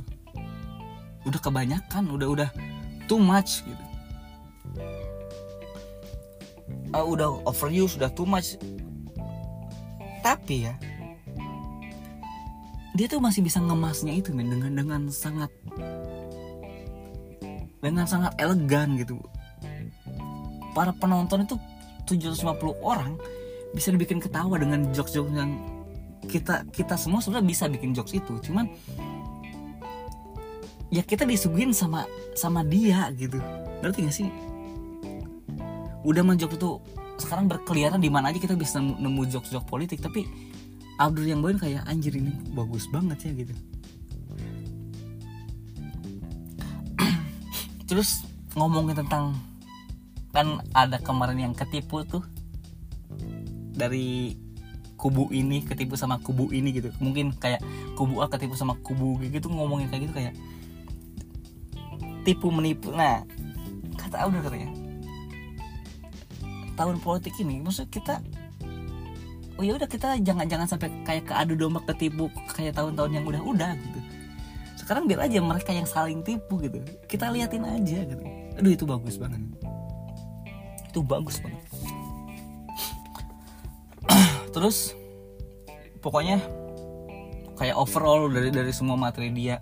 Udah 1.27 1.39
kebanyakan 1.43 2.07
udah 2.07 2.27
udah 2.31 2.49
too 3.11 3.19
much 3.19 3.67
gitu. 3.67 3.83
Uh, 6.95 7.03
udah 7.03 7.43
overuse 7.43 7.99
udah 7.99 8.07
too 8.15 8.23
much. 8.23 8.55
Tapi 10.23 10.71
ya 10.71 10.79
dia 12.95 13.07
tuh 13.11 13.19
masih 13.19 13.43
bisa 13.43 13.59
ngemasnya 13.59 14.15
itu 14.15 14.31
men 14.31 14.47
dengan 14.47 14.71
dengan 14.71 15.01
sangat 15.11 15.51
dengan 17.83 18.07
sangat 18.07 18.31
elegan 18.39 18.95
gitu. 18.95 19.19
Para 20.71 20.95
penonton 20.95 21.43
itu 21.43 21.59
750 22.07 22.79
orang 22.79 23.19
bisa 23.75 23.91
dibikin 23.91 24.23
ketawa 24.23 24.55
dengan 24.55 24.87
jokes-jokes 24.95 25.35
yang 25.35 25.59
kita 26.31 26.63
kita 26.71 26.95
semua 26.95 27.19
sebenarnya 27.19 27.47
bisa 27.47 27.63
bikin 27.67 27.91
jokes 27.91 28.15
itu. 28.15 28.39
Cuman 28.39 28.71
ya 30.91 31.01
kita 31.07 31.23
disuguhin 31.23 31.71
sama 31.71 32.03
sama 32.35 32.61
dia 32.67 33.07
gitu. 33.15 33.39
Ngerti 33.79 33.99
gak 34.05 34.15
sih? 34.15 34.27
Udah 36.03 36.21
menjok 36.21 36.59
itu 36.59 36.69
sekarang 37.15 37.47
berkeliaran 37.47 38.03
di 38.03 38.11
mana 38.11 38.29
aja 38.29 38.37
kita 38.43 38.59
bisa 38.59 38.83
nemu, 38.83 38.99
nemu 38.99 39.21
jokes-jokes 39.31 39.69
politik 39.69 40.03
tapi 40.03 40.27
Abdul 40.99 41.31
yang 41.31 41.39
bawain 41.39 41.57
kayak 41.57 41.87
anjir 41.87 42.13
ini 42.13 42.35
bagus 42.51 42.91
banget 42.91 43.23
ya 43.23 43.31
gitu. 43.33 43.53
Terus 47.89 48.27
ngomongin 48.53 48.99
tentang 48.99 49.39
kan 50.35 50.59
ada 50.75 50.99
kemarin 50.99 51.39
yang 51.39 51.53
ketipu 51.55 52.03
tuh 52.03 52.23
dari 53.71 54.35
kubu 54.99 55.33
ini 55.33 55.65
ketipu 55.65 55.95
sama 55.95 56.19
kubu 56.19 56.51
ini 56.51 56.75
gitu. 56.75 56.91
Mungkin 56.99 57.33
kayak 57.39 57.63
kubu 57.95 58.21
A 58.21 58.29
ketipu 58.29 58.53
sama 58.59 58.75
kubu 58.81 59.17
gitu 59.23 59.47
ngomongin 59.49 59.89
kayak 59.89 60.09
gitu 60.09 60.13
kayak 60.13 60.33
tipu 62.23 62.49
menipu. 62.53 62.93
Nah 62.93 63.25
kata 63.97 64.27
Abdul 64.27 64.41
katanya 64.43 64.69
tahun 66.75 66.97
politik 67.03 67.35
ini 67.37 67.61
maksud 67.61 67.91
kita 67.93 68.23
oh 69.59 69.63
ya 69.63 69.77
udah 69.77 69.85
kita 69.85 70.17
jangan 70.25 70.49
jangan 70.49 70.65
sampai 70.65 70.89
kayak 71.05 71.29
keadu 71.29 71.53
domba 71.53 71.85
ketipu 71.85 72.31
kayak 72.57 72.73
tahun-tahun 72.73 73.21
yang 73.21 73.25
udah-udah 73.29 73.77
gitu. 73.77 73.99
Sekarang 74.81 75.05
biar 75.05 75.29
aja 75.29 75.37
mereka 75.39 75.71
yang 75.71 75.85
saling 75.85 76.25
tipu 76.25 76.57
gitu. 76.57 76.81
Kita 77.05 77.29
liatin 77.29 77.61
aja 77.63 78.01
gitu. 78.01 78.23
Aduh 78.57 78.71
itu 78.73 78.83
bagus 78.89 79.15
banget. 79.21 79.39
Itu 80.89 81.05
bagus 81.05 81.37
banget. 81.37 81.61
Terus 84.57 84.97
pokoknya 86.01 86.41
kayak 87.61 87.77
overall 87.77 88.25
dari 88.33 88.49
dari 88.49 88.73
semua 88.73 88.97
materi 88.97 89.29
dia 89.29 89.61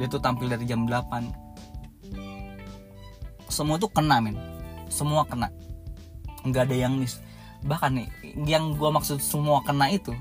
dia 0.00 0.08
tuh 0.08 0.16
tampil 0.16 0.48
dari 0.48 0.64
jam 0.64 0.88
8 0.88 1.50
semua 3.50 3.76
tuh 3.76 3.90
kena 3.90 4.22
men. 4.22 4.38
Semua 4.88 5.26
kena. 5.26 5.50
Nggak 6.46 6.70
ada 6.70 6.76
yang 6.88 6.96
miss. 6.96 7.20
Bahkan 7.66 7.90
nih 7.92 8.08
yang 8.48 8.78
gue 8.78 8.88
maksud 8.88 9.20
semua 9.20 9.60
kena 9.60 9.92
itu 9.92 10.16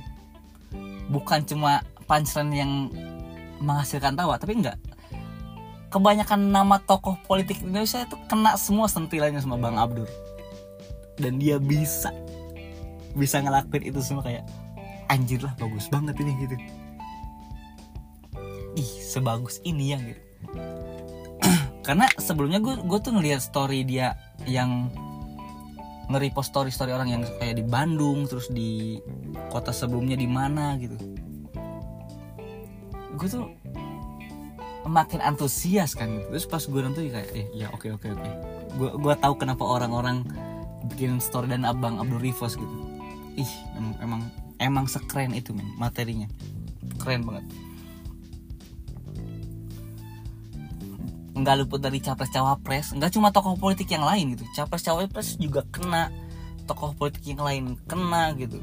bukan 1.07 1.45
cuma 1.47 1.85
punchline 2.03 2.51
yang 2.51 2.71
menghasilkan 3.63 4.13
tawa 4.13 4.37
tapi 4.37 4.59
enggak 4.59 4.77
kebanyakan 5.89 6.53
nama 6.53 6.77
tokoh 6.77 7.17
politik 7.25 7.65
Indonesia 7.65 8.05
itu 8.05 8.13
kena 8.29 8.53
semua 8.59 8.85
sentilannya 8.91 9.39
sama 9.39 9.55
Bang 9.55 9.79
Abdur. 9.79 10.09
Dan 11.15 11.39
dia 11.39 11.57
bisa 11.57 12.11
bisa 13.15 13.41
ngelakuin 13.41 13.89
itu 13.89 13.99
semua 14.03 14.21
kayak 14.21 14.45
anjir 15.09 15.41
lah 15.41 15.55
bagus 15.57 15.89
banget 15.89 16.13
ini 16.21 16.45
gitu 16.45 16.55
sebagus 19.10 19.58
ini 19.65 19.98
ya 19.98 20.00
gitu. 20.06 20.22
Karena 21.86 22.06
sebelumnya 22.22 22.62
gue 22.62 22.78
gue 22.86 23.00
tuh 23.02 23.17
ngeliat 23.17 23.41
story 23.41 23.82
dia 23.82 24.13
yang 24.45 24.93
nge-repost 26.10 26.54
story-story 26.54 26.93
orang 26.93 27.10
yang 27.10 27.22
kayak 27.41 27.58
di 27.58 27.65
Bandung 27.65 28.30
terus 28.30 28.50
di 28.50 29.02
kota 29.50 29.74
sebelumnya 29.74 30.13
di 30.13 30.30
mana 30.30 30.78
gitu. 30.78 30.98
Gue 33.17 33.28
tuh 33.30 33.45
makin 34.89 35.22
antusias 35.22 35.93
kan 35.93 36.10
gitu. 36.10 36.26
terus 36.34 36.45
pas 36.50 36.63
gue 36.65 36.82
nonton 36.82 37.10
kayak 37.10 37.30
eh 37.34 37.45
ya 37.54 37.74
oke 37.74 37.89
oke 37.98 38.08
oke. 38.10 38.30
Gue 38.78 38.89
gue 38.93 39.13
tahu 39.17 39.34
kenapa 39.38 39.65
orang-orang 39.65 40.26
bikin 40.93 41.17
story 41.22 41.50
dan 41.50 41.65
abang 41.65 41.98
Abdul 41.98 42.22
Rivos 42.22 42.58
gitu. 42.58 42.76
Ih 43.38 43.54
emang 43.78 43.93
emang, 44.02 44.22
emang 44.58 44.86
sekeren 44.89 45.34
itu 45.38 45.54
men 45.54 45.69
materinya. 45.78 46.26
Keren 46.98 47.22
banget 47.22 47.68
nggak 51.41 51.65
luput 51.65 51.80
dari 51.80 52.04
capres 52.04 52.32
cawapres 52.32 52.91
nggak 52.95 53.12
cuma 53.15 53.32
tokoh 53.32 53.56
politik 53.56 53.89
yang 53.91 54.04
lain 54.04 54.36
gitu. 54.36 54.45
Capres 54.56 54.84
cawapres 54.84 55.39
juga 55.39 55.63
kena 55.71 56.12
tokoh 56.69 56.93
politik 56.93 57.25
yang 57.25 57.41
lain 57.41 57.75
kena 57.89 58.36
gitu. 58.38 58.62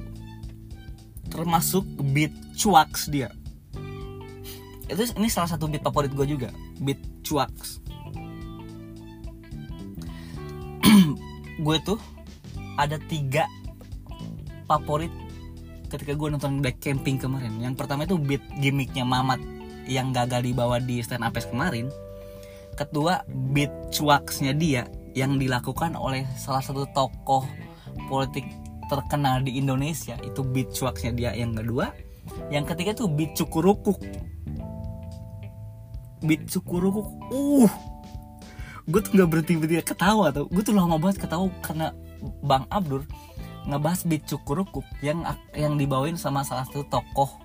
Termasuk 1.33 1.83
beat 2.15 2.33
cuaks 2.55 3.11
dia. 3.11 3.35
Itu 4.87 5.03
ini 5.19 5.27
salah 5.27 5.51
satu 5.51 5.67
beat 5.67 5.83
favorit 5.83 6.15
gue 6.15 6.27
juga 6.29 6.55
beat 6.79 7.01
cuaks. 7.27 7.83
Gue 11.67 11.77
tuh 11.83 11.99
ada 12.79 13.01
tiga 13.11 13.49
favorit 14.71 15.11
ketika 15.89 16.13
gue 16.15 16.29
nonton 16.31 16.61
Black 16.63 16.79
Camping 16.79 17.19
kemarin. 17.19 17.59
Yang 17.59 17.75
pertama 17.81 18.05
itu 18.05 18.21
beat 18.21 18.45
gimmicknya 18.61 19.03
Mamat 19.03 19.41
yang 19.87 20.11
gagal 20.11 20.43
dibawa 20.43 20.83
di 20.83 21.01
stand 21.03 21.23
up 21.23 21.35
kemarin 21.35 21.91
kedua 22.77 23.25
beat 23.53 23.73
cuaksnya 23.91 24.53
dia 24.53 24.85
yang 25.17 25.41
dilakukan 25.41 25.97
oleh 25.97 26.29
salah 26.37 26.61
satu 26.61 26.85
tokoh 26.93 27.49
politik 28.13 28.45
terkenal 28.87 29.43
di 29.43 29.57
Indonesia 29.59 30.15
itu 30.23 30.45
beat 30.45 30.71
cuaksnya 30.77 31.13
dia. 31.17 31.31
Yang 31.33 31.65
kedua 31.65 31.91
yang 32.53 32.69
ketiga 32.69 32.93
tuh 32.93 33.09
beat 33.09 33.35
cukurukuk 33.35 33.99
beat 36.23 36.43
cukurukuk 36.51 37.07
uh 37.33 37.71
gue 38.87 39.01
tuh 39.03 39.13
nggak 39.19 39.29
berhenti 39.31 39.53
berhenti 39.59 39.83
ketawa 39.83 40.31
tuh. 40.31 40.47
Gue 40.47 40.63
tuh 40.63 40.75
lama 40.75 40.95
banget 40.95 41.27
ketawa 41.27 41.51
karena 41.59 41.91
bang 42.47 42.65
Abdur 42.71 43.03
ngebahas 43.67 44.07
beat 44.07 44.23
cukurukuk 44.31 44.87
yang 45.03 45.27
yang 45.59 45.75
dibawain 45.75 46.15
sama 46.15 46.47
salah 46.47 46.63
satu 46.71 46.87
tokoh. 46.87 47.43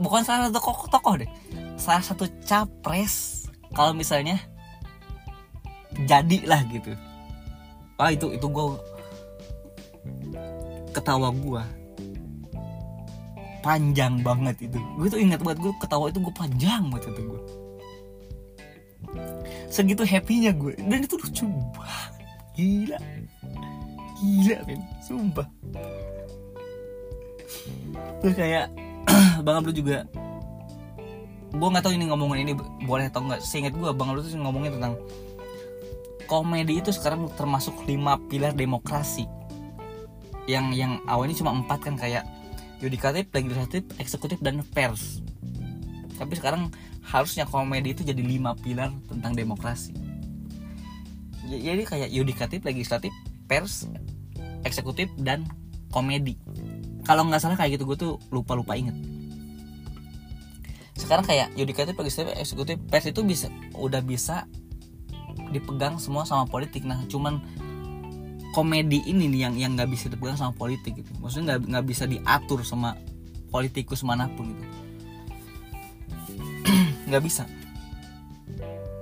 Bukan 0.00 0.24
salah 0.24 0.48
satu 0.48 0.56
tokoh 0.56 0.88
tokoh 0.88 1.14
deh. 1.20 1.30
Salah 1.76 2.00
satu 2.00 2.24
capres 2.48 3.39
kalau 3.74 3.92
misalnya 3.94 4.38
jadilah 6.06 6.62
gitu. 6.70 6.92
Ah 8.00 8.10
itu 8.10 8.32
itu 8.32 8.46
gue 8.48 8.66
ketawa 10.96 11.30
gue 11.30 11.62
panjang 13.60 14.24
banget 14.24 14.70
itu. 14.70 14.78
Gue 14.96 15.08
tuh 15.12 15.20
ingat 15.20 15.40
banget 15.44 15.58
gue 15.62 15.72
ketawa 15.78 16.08
itu 16.08 16.18
gue 16.18 16.34
panjang 16.34 16.82
banget 16.88 17.12
itu 17.14 17.22
gue 17.28 17.42
segitu 19.70 20.02
happynya 20.02 20.50
gue 20.54 20.74
dan 20.76 21.00
itu 21.06 21.14
lucu 21.14 21.46
banget. 21.74 22.12
Gila. 22.58 22.98
Gila 24.18 24.56
men. 24.66 24.80
Sumpah. 25.00 25.48
Terus 28.20 28.34
kayak 28.36 28.66
bang 29.46 29.56
Abdul 29.62 29.74
juga 29.74 30.04
gue 31.50 31.68
nggak 31.68 31.82
tahu 31.82 31.94
ini 31.94 32.06
ngomongin 32.10 32.38
ini 32.46 32.54
boleh 32.86 33.10
atau 33.10 33.26
nggak 33.26 33.42
seingat 33.42 33.74
gue 33.74 33.90
bang 33.90 34.08
tuh 34.14 34.38
ngomongin 34.38 34.78
tentang 34.78 34.94
komedi 36.30 36.78
itu 36.78 36.94
sekarang 36.94 37.26
termasuk 37.34 37.74
lima 37.90 38.14
pilar 38.30 38.54
demokrasi 38.54 39.26
yang 40.46 40.70
yang 40.70 41.02
awalnya 41.10 41.34
cuma 41.34 41.54
empat 41.54 41.78
kan 41.82 41.94
kayak 41.98 42.26
yudikatif, 42.80 43.28
legislatif, 43.30 43.82
eksekutif 44.00 44.38
dan 44.40 44.64
pers. 44.72 45.20
Tapi 46.16 46.32
sekarang 46.36 46.72
harusnya 47.04 47.44
komedi 47.44 47.92
itu 47.92 48.02
jadi 48.02 48.20
lima 48.20 48.56
pilar 48.56 48.90
tentang 49.08 49.36
demokrasi. 49.36 49.92
Jadi 51.50 51.82
kayak 51.84 52.08
yudikatif, 52.08 52.64
legislatif, 52.64 53.12
pers, 53.46 53.88
eksekutif 54.64 55.12
dan 55.20 55.44
komedi. 55.92 56.40
Kalau 57.04 57.26
nggak 57.26 57.42
salah 57.42 57.56
kayak 57.58 57.80
gitu 57.80 57.84
gue 57.88 57.98
tuh 57.98 58.12
lupa 58.32 58.56
lupa 58.56 58.76
inget. 58.76 58.96
Sekarang 61.00 61.24
kayak 61.24 61.56
yudikatif, 61.56 61.96
legislatif, 61.96 62.36
eksekutif, 62.36 62.76
pers 62.92 63.08
itu 63.08 63.24
bisa 63.24 63.48
udah 63.72 64.04
bisa 64.04 64.44
dipegang 65.48 65.96
semua 65.96 66.28
sama 66.28 66.44
politik. 66.44 66.84
Nah 66.84 67.00
cuman 67.08 67.40
komedi 68.52 69.00
ini 69.08 69.32
nih 69.32 69.40
yang 69.48 69.54
yang 69.56 69.72
nggak 69.74 69.88
bisa 69.88 70.12
dipegang 70.12 70.36
sama 70.36 70.52
politik 70.52 71.00
gitu. 71.00 71.10
Maksudnya 71.16 71.56
nggak 71.56 71.60
nggak 71.72 71.84
bisa 71.88 72.04
diatur 72.04 72.60
sama 72.62 73.00
politikus 73.48 74.04
mana 74.04 74.28
pun 74.36 74.52
gitu. 74.52 74.76
Nggak 77.10 77.22
bisa. 77.26 77.42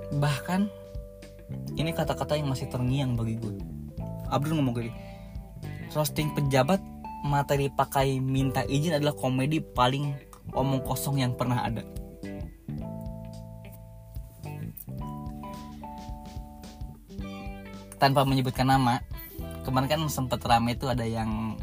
Bahkan 0.09 0.65
ini 1.77 1.93
kata-kata 1.93 2.33
yang 2.33 2.49
masih 2.49 2.65
terngiang 2.65 3.13
bagi 3.13 3.37
gue. 3.37 3.61
Abdul 4.31 4.57
ngomong 4.57 4.73
gini 4.73 4.89
roasting 5.93 6.33
pejabat 6.37 6.81
materi 7.25 7.67
pakai 7.67 8.21
minta 8.21 8.63
izin 8.63 8.95
adalah 8.95 9.17
komedi 9.17 9.59
paling 9.59 10.15
omong 10.53 10.81
kosong 10.85 11.21
yang 11.21 11.33
pernah 11.33 11.65
ada. 11.65 11.83
Tanpa 17.99 18.23
menyebutkan 18.23 18.67
nama 18.69 19.03
kemarin 19.67 19.89
kan 19.91 20.01
sempat 20.09 20.41
rame 20.47 20.73
itu 20.73 20.87
ada 20.87 21.03
yang 21.03 21.53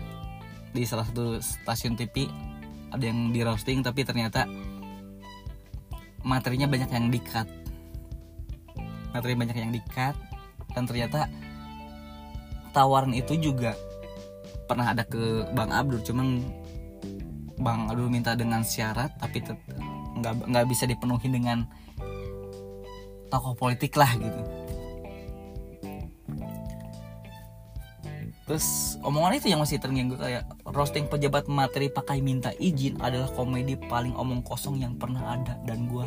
di 0.70 0.84
salah 0.84 1.08
satu 1.08 1.40
stasiun 1.40 1.96
TV 1.96 2.28
ada 2.92 3.02
yang 3.02 3.32
di 3.32 3.40
roasting 3.42 3.80
tapi 3.80 4.04
ternyata 4.04 4.44
materinya 6.20 6.68
banyak 6.68 6.90
yang 6.92 7.08
dikat 7.08 7.48
materi 9.10 9.32
banyak 9.32 9.56
yang 9.56 9.72
dikat 9.72 10.14
dan 10.76 10.84
ternyata 10.84 11.26
tawaran 12.76 13.16
itu 13.16 13.34
juga 13.40 13.72
pernah 14.68 14.92
ada 14.92 15.02
ke 15.08 15.48
Bang 15.56 15.72
Abdul 15.72 16.04
cuman 16.04 16.44
Bang 17.56 17.88
Abdul 17.88 18.12
minta 18.12 18.36
dengan 18.36 18.60
syarat 18.62 19.16
tapi 19.16 19.40
nggak 20.20 20.48
nggak 20.48 20.66
bisa 20.68 20.84
dipenuhi 20.84 21.28
dengan 21.28 21.64
tokoh 23.32 23.56
politik 23.56 23.96
lah 23.96 24.12
gitu. 24.16 24.42
Terus 28.46 28.94
omongan 29.02 29.42
itu 29.42 29.50
yang 29.50 29.58
masih 29.58 29.82
terngiang 29.82 30.14
gue 30.14 30.20
kayak 30.22 30.46
roasting 30.70 31.10
pejabat 31.10 31.50
materi 31.50 31.90
pakai 31.90 32.22
minta 32.22 32.54
izin 32.62 32.94
adalah 33.02 33.26
komedi 33.34 33.74
paling 33.74 34.14
omong 34.14 34.46
kosong 34.46 34.78
yang 34.78 34.94
pernah 34.94 35.34
ada. 35.34 35.58
Dan 35.66 35.90
gue 35.90 36.06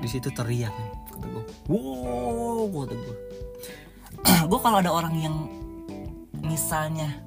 di 0.00 0.08
situ 0.08 0.32
teriak 0.32 0.72
kata 1.12 1.26
gue 1.28 1.44
wow 1.68 2.64
kata 2.72 2.94
gue 2.96 3.16
gue 4.50 4.58
kalau 4.64 4.80
ada 4.80 4.90
orang 4.90 5.14
yang 5.20 5.36
misalnya 6.40 7.20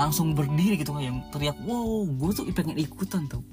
langsung 0.00 0.32
berdiri 0.32 0.80
gitu 0.80 0.96
kayak 0.96 1.12
teriak 1.28 1.60
wow 1.68 2.08
gue 2.08 2.30
tuh 2.32 2.48
pengen 2.56 2.80
ikutan 2.80 3.28
tuh. 3.28 3.44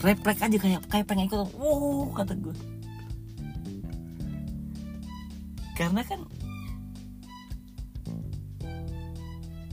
Refleks 0.00 0.40
aja 0.40 0.56
kayak 0.56 0.88
kayak 0.88 1.04
pengen 1.04 1.28
ikutan 1.28 1.44
wow 1.60 2.08
kata 2.16 2.32
gue 2.40 2.56
karena 5.76 6.00
kan 6.08 6.24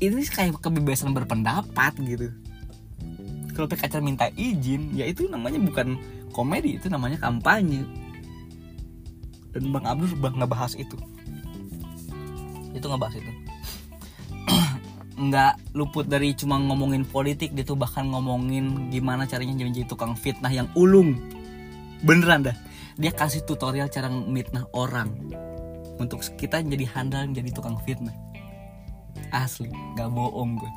ini 0.04 0.20
kayak 0.28 0.60
kebebasan 0.60 1.16
berpendapat 1.16 1.96
gitu. 2.04 2.28
Kalau 3.56 3.72
PKC 3.72 4.04
minta 4.04 4.28
izin 4.36 4.92
ya 4.92 5.08
itu 5.08 5.32
namanya 5.32 5.64
bukan 5.64 5.96
komedi 6.36 6.76
itu 6.76 6.92
namanya 6.92 7.24
kampanye. 7.24 7.88
Dan 9.56 9.72
Bang 9.72 9.88
Abdul 9.88 10.12
bang 10.20 10.36
ngebahas 10.36 10.76
itu. 10.76 11.00
Itu 12.76 12.84
ngebahas 12.92 13.16
itu 13.16 13.43
nggak 15.14 15.78
luput 15.78 16.10
dari 16.10 16.34
cuma 16.34 16.58
ngomongin 16.58 17.06
politik 17.06 17.54
dia 17.54 17.62
tuh 17.62 17.78
bahkan 17.78 18.10
ngomongin 18.10 18.90
gimana 18.90 19.30
caranya 19.30 19.62
jadi 19.62 19.86
tukang 19.86 20.18
fitnah 20.18 20.50
yang 20.50 20.68
ulung. 20.74 21.18
Beneran 22.02 22.50
dah. 22.50 22.58
Dia 22.98 23.14
kasih 23.14 23.46
tutorial 23.46 23.90
cara 23.90 24.10
mitnah 24.10 24.66
orang 24.74 25.10
untuk 25.98 26.22
kita 26.38 26.62
jadi 26.62 26.86
handal 26.90 27.30
menjadi 27.30 27.50
tukang 27.54 27.78
fitnah. 27.86 28.14
Asli 29.30 29.70
nggak 29.70 30.10
bohong 30.10 30.58
gue. 30.58 30.72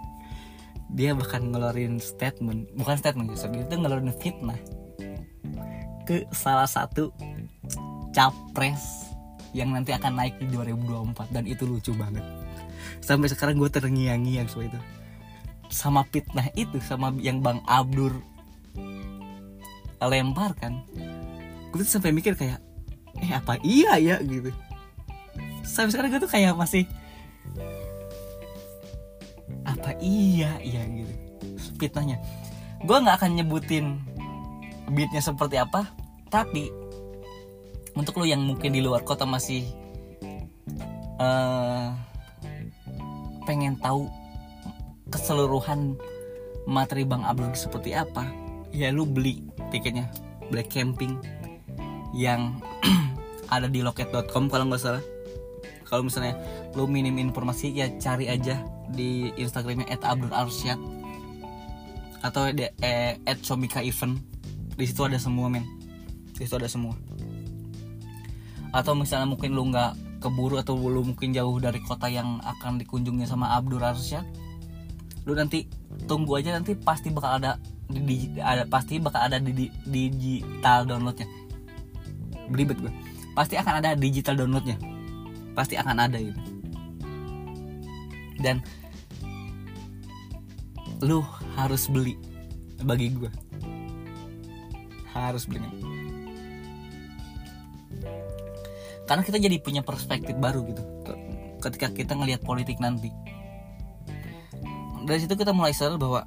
Dia 0.92 1.16
bahkan 1.16 1.50
ngeluarin 1.50 1.98
statement 1.98 2.70
bukan 2.76 2.96
statement 2.96 3.32
ya 3.34 3.48
dia 3.50 3.62
itu 3.64 3.74
ngeluarin 3.74 4.14
fitnah 4.20 4.60
ke 6.06 6.22
salah 6.30 6.70
satu 6.70 7.10
capres 8.14 9.10
yang 9.56 9.72
nanti 9.72 9.90
akan 9.96 10.14
naik 10.14 10.36
di 10.38 10.46
2024 10.52 11.34
dan 11.34 11.44
itu 11.48 11.64
lucu 11.64 11.90
banget 11.96 12.22
sampai 13.06 13.30
sekarang 13.30 13.62
gue 13.62 13.70
terngiang-ngiang 13.70 14.50
soal 14.50 14.66
itu. 14.66 14.80
Sama 15.70 16.02
fitnah 16.10 16.50
itu 16.58 16.82
sama 16.82 17.14
yang 17.22 17.38
bang 17.38 17.62
Abdur 17.70 18.10
lemparkan. 20.02 20.82
Gue 21.70 21.86
tuh 21.86 21.98
sampai 21.98 22.10
mikir 22.10 22.34
kayak 22.34 22.58
eh 23.22 23.30
apa 23.30 23.62
iya 23.62 23.94
ya? 24.02 24.18
gitu. 24.18 24.50
Sampai 25.62 25.94
sekarang 25.94 26.10
gue 26.18 26.20
tuh 26.26 26.32
kayak 26.34 26.58
masih 26.58 26.82
apa 29.62 29.94
iya 30.02 30.58
iya 30.58 30.82
gitu. 30.90 31.14
Fitnahnya. 31.78 32.18
Gue 32.82 32.98
nggak 32.98 33.22
akan 33.22 33.30
nyebutin 33.38 34.02
beatnya 34.90 35.22
seperti 35.22 35.58
apa 35.58 35.90
tapi 36.30 36.70
untuk 37.96 38.22
lo 38.22 38.26
yang 38.28 38.42
mungkin 38.44 38.70
di 38.70 38.84
luar 38.84 39.02
kota 39.02 39.26
masih 39.26 39.66
uh, 41.18 41.90
pengen 43.46 43.78
tahu 43.78 44.10
keseluruhan 45.08 45.94
materi 46.66 47.06
Bang 47.06 47.22
Abdul 47.22 47.54
seperti 47.54 47.94
apa 47.94 48.26
ya 48.74 48.90
lu 48.90 49.06
beli 49.06 49.46
tiketnya 49.70 50.10
Black 50.50 50.70
Camping 50.70 51.16
yang 52.14 52.58
ada 53.54 53.70
di 53.70 53.82
loket.com 53.82 54.50
kalau 54.50 54.64
nggak 54.70 54.82
salah. 54.82 55.04
Kalau 55.86 56.02
misalnya 56.02 56.34
lu 56.74 56.90
minim 56.90 57.14
informasi 57.14 57.70
ya 57.70 57.86
cari 58.02 58.26
aja 58.26 58.58
di 58.90 59.30
Instagramnya 59.38 59.86
@abdul_arsyad 60.02 60.78
atau 62.26 62.50
di 62.50 62.66
eh, 62.82 63.14
event 63.86 64.18
di 64.74 64.84
situ 64.84 65.02
ada 65.06 65.18
semua 65.20 65.46
men. 65.46 65.62
Di 66.34 66.42
situ 66.42 66.58
ada 66.58 66.66
semua. 66.66 66.98
Atau 68.74 68.98
misalnya 68.98 69.30
mungkin 69.30 69.54
lu 69.54 69.70
nggak 69.70 70.05
keburu 70.18 70.58
atau 70.60 70.76
lu 70.76 71.04
mungkin 71.04 71.32
jauh 71.32 71.56
dari 71.60 71.80
kota 71.84 72.08
yang 72.08 72.40
akan 72.42 72.80
dikunjungi 72.80 73.28
sama 73.28 73.56
Abdul 73.56 73.82
Arsyad 73.82 74.24
lu 75.26 75.34
nanti 75.34 75.66
tunggu 76.06 76.38
aja 76.38 76.54
nanti 76.54 76.78
pasti 76.78 77.10
bakal 77.10 77.42
ada 77.42 77.58
di, 77.90 78.38
ada 78.38 78.62
pasti 78.66 79.02
bakal 79.02 79.26
ada 79.26 79.42
di, 79.42 79.70
di 79.82 80.10
digital 80.10 80.86
downloadnya. 80.86 81.26
Belibet 82.46 82.78
gue 82.78 82.94
pasti 83.34 83.58
akan 83.58 83.82
ada 83.82 83.98
digital 83.98 84.38
downloadnya. 84.38 84.78
Pasti 85.58 85.74
akan 85.74 85.96
ada 85.98 86.18
gitu. 86.22 86.40
Dan 88.38 88.62
lu 91.02 91.26
harus 91.58 91.90
beli 91.90 92.14
bagi 92.86 93.12
gue 93.12 93.28
harus 95.12 95.48
beli 95.48 95.64
karena 99.06 99.22
kita 99.22 99.38
jadi 99.38 99.56
punya 99.62 99.82
perspektif 99.86 100.34
baru 100.36 100.66
gitu. 100.66 100.82
Ketika 101.62 101.94
kita 101.94 102.12
ngelihat 102.18 102.42
politik 102.42 102.82
nanti. 102.82 103.08
Dari 105.06 105.22
situ 105.22 105.38
kita 105.38 105.54
mulai 105.54 105.70
sadar 105.70 105.96
bahwa 106.02 106.26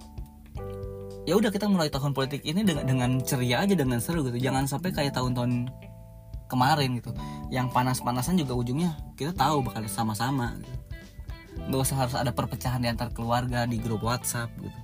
ya 1.28 1.36
udah 1.36 1.52
kita 1.52 1.68
mulai 1.68 1.92
tahun 1.92 2.16
politik 2.16 2.42
ini 2.48 2.64
dengan 2.64 2.88
dengan 2.88 3.12
ceria 3.20 3.68
aja 3.68 3.76
dengan 3.76 4.00
seru 4.00 4.24
gitu. 4.24 4.40
Jangan 4.40 4.66
sampai 4.66 4.96
kayak 4.96 5.14
tahun-tahun 5.20 5.68
kemarin 6.48 6.98
gitu. 6.98 7.12
Yang 7.52 7.76
panas-panasan 7.76 8.40
juga 8.40 8.56
ujungnya 8.56 8.96
kita 9.20 9.36
tahu 9.36 9.62
bakal 9.68 9.84
sama-sama 9.92 10.56
gitu. 10.64 10.78
nggak 11.60 11.82
usah 11.84 11.98
harus 12.00 12.16
ada 12.16 12.32
perpecahan 12.32 12.80
di 12.80 12.88
antar 12.88 13.12
keluarga 13.12 13.68
di 13.68 13.78
grup 13.84 14.00
WhatsApp 14.00 14.48
gitu. 14.64 14.80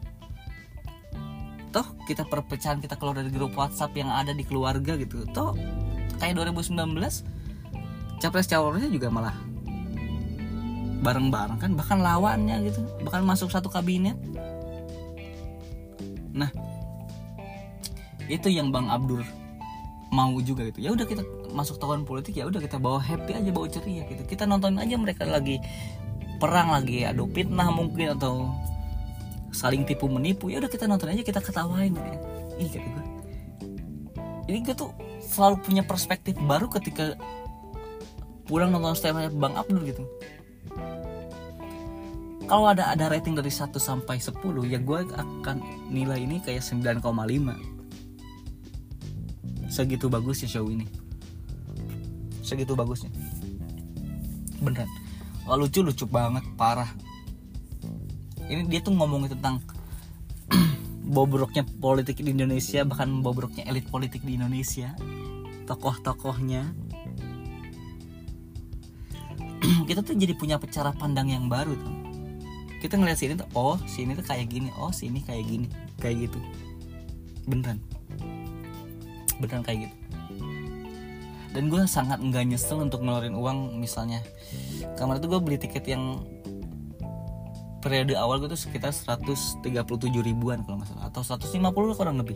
Toh 1.71 1.87
kita 2.03 2.27
perpecahan 2.27 2.83
kita 2.83 2.99
keluar 2.99 3.23
dari 3.23 3.31
grup 3.31 3.55
WhatsApp 3.55 3.95
yang 3.95 4.11
ada 4.11 4.35
di 4.35 4.43
keluarga 4.43 4.99
gitu. 4.99 5.23
Toh 5.31 5.55
kayak 6.19 6.35
2019 6.35 6.75
capres 8.19 8.47
cawapresnya 8.47 8.91
juga 8.91 9.11
malah 9.11 9.35
bareng-bareng 11.05 11.59
kan 11.61 11.71
bahkan 11.77 12.01
lawannya 12.01 12.65
gitu 12.65 12.81
bahkan 13.05 13.21
masuk 13.21 13.53
satu 13.53 13.69
kabinet. 13.69 14.17
Nah 16.33 16.49
itu 18.25 18.49
yang 18.49 18.73
bang 18.73 18.89
Abdur 18.89 19.21
mau 20.09 20.33
juga 20.41 20.65
gitu. 20.71 20.81
Ya 20.81 20.89
udah 20.95 21.05
kita 21.05 21.21
masuk 21.53 21.77
tahun 21.77 22.09
politik 22.09 22.33
ya 22.39 22.49
udah 22.49 22.57
kita 22.57 22.81
bawa 22.81 22.97
happy 22.97 23.37
aja 23.37 23.49
bawa 23.53 23.67
ceria 23.69 24.03
gitu. 24.09 24.23
Kita 24.25 24.49
nonton 24.49 24.81
aja 24.81 24.95
mereka 24.97 25.27
lagi 25.29 25.61
perang 26.41 26.73
lagi 26.73 27.05
adu 27.05 27.29
fitnah 27.29 27.69
mungkin 27.69 28.17
atau 28.17 28.49
saling 29.53 29.87
tipu 29.87 30.11
menipu 30.11 30.51
ya 30.51 30.59
udah 30.59 30.71
kita 30.71 30.89
nonton 30.89 31.13
aja 31.13 31.21
kita 31.21 31.39
ketawain. 31.43 31.93
Gitu 31.93 32.01
ya. 32.01 32.19
ih 32.55 32.71
kata 32.71 32.87
gue 32.87 33.03
ini 34.45 34.61
gue 34.61 34.75
tuh 34.77 34.93
selalu 35.25 35.55
punya 35.65 35.83
perspektif 35.83 36.37
baru 36.37 36.69
ketika 36.69 37.17
pulang 38.45 38.69
nonton 38.71 38.93
stand 38.93 39.33
Bang 39.37 39.57
Abdur 39.57 39.81
gitu. 39.85 40.05
Kalau 42.45 42.69
ada 42.69 42.93
ada 42.93 43.09
rating 43.09 43.33
dari 43.33 43.49
1 43.49 43.73
sampai 43.73 44.21
10 44.21 44.37
ya 44.69 44.77
gue 44.77 44.99
akan 45.17 45.57
nilai 45.89 46.21
ini 46.21 46.37
kayak 46.45 46.61
9,5 46.61 47.75
segitu 49.75 50.07
bagusnya 50.07 50.47
show 50.47 50.71
ini. 50.71 50.87
Segitu 52.39 52.77
bagusnya. 52.79 53.11
Beneran. 54.63 54.87
Wah, 55.43 55.59
lucu 55.59 55.83
lucu 55.83 56.07
banget 56.07 56.47
parah. 56.55 56.87
Ini 58.47 58.69
dia 58.71 58.79
tuh 58.79 58.95
ngomongin 58.95 59.35
tentang 59.35 59.59
bobroknya 61.15 61.67
politik 61.81 62.23
di 62.23 62.31
Indonesia 62.31 62.87
bahkan 62.87 63.09
bobroknya 63.19 63.67
elit 63.67 63.89
politik 63.91 64.23
di 64.23 64.39
Indonesia. 64.39 64.95
Tokoh-tokohnya 65.67 66.71
kita 69.85 70.01
tuh 70.01 70.17
jadi 70.17 70.33
punya 70.33 70.57
cara 70.59 70.91
pandang 70.91 71.29
yang 71.29 71.45
baru 71.47 71.77
tuh. 71.77 71.95
Kita 72.81 73.01
ngeliat 73.01 73.17
sini 73.17 73.33
tuh 73.33 73.47
oh 73.57 73.79
sini 73.89 74.13
tuh 74.13 74.25
kayak 74.25 74.45
gini 74.51 74.69
oh 74.77 74.93
sini 74.93 75.21
kayak 75.25 75.45
gini 75.45 75.67
kayak 76.01 76.29
gitu. 76.29 76.39
Beneran. 77.45 77.81
Beneran 79.41 79.63
kayak 79.65 79.89
gitu. 79.89 79.95
Dan 81.55 81.71
gue 81.71 81.79
sangat 81.87 82.19
nggak 82.19 82.51
nyesel 82.51 82.83
untuk 82.83 82.99
ngeluarin 82.99 83.31
uang 83.31 83.79
misalnya. 83.79 84.19
Kemarin 84.99 85.23
tuh 85.23 85.29
gue 85.31 85.39
beli 85.39 85.57
tiket 85.57 85.87
yang 85.87 86.19
periode 87.79 88.17
awal 88.19 88.43
gue 88.43 88.51
tuh 88.51 88.59
sekitar 88.59 88.91
137 88.91 89.63
ribuan 90.19 90.65
kalau 90.67 90.83
nggak 90.83 90.89
salah 90.91 91.07
atau 91.07 91.21
150 91.23 91.95
kurang 91.95 92.19
lebih. 92.19 92.35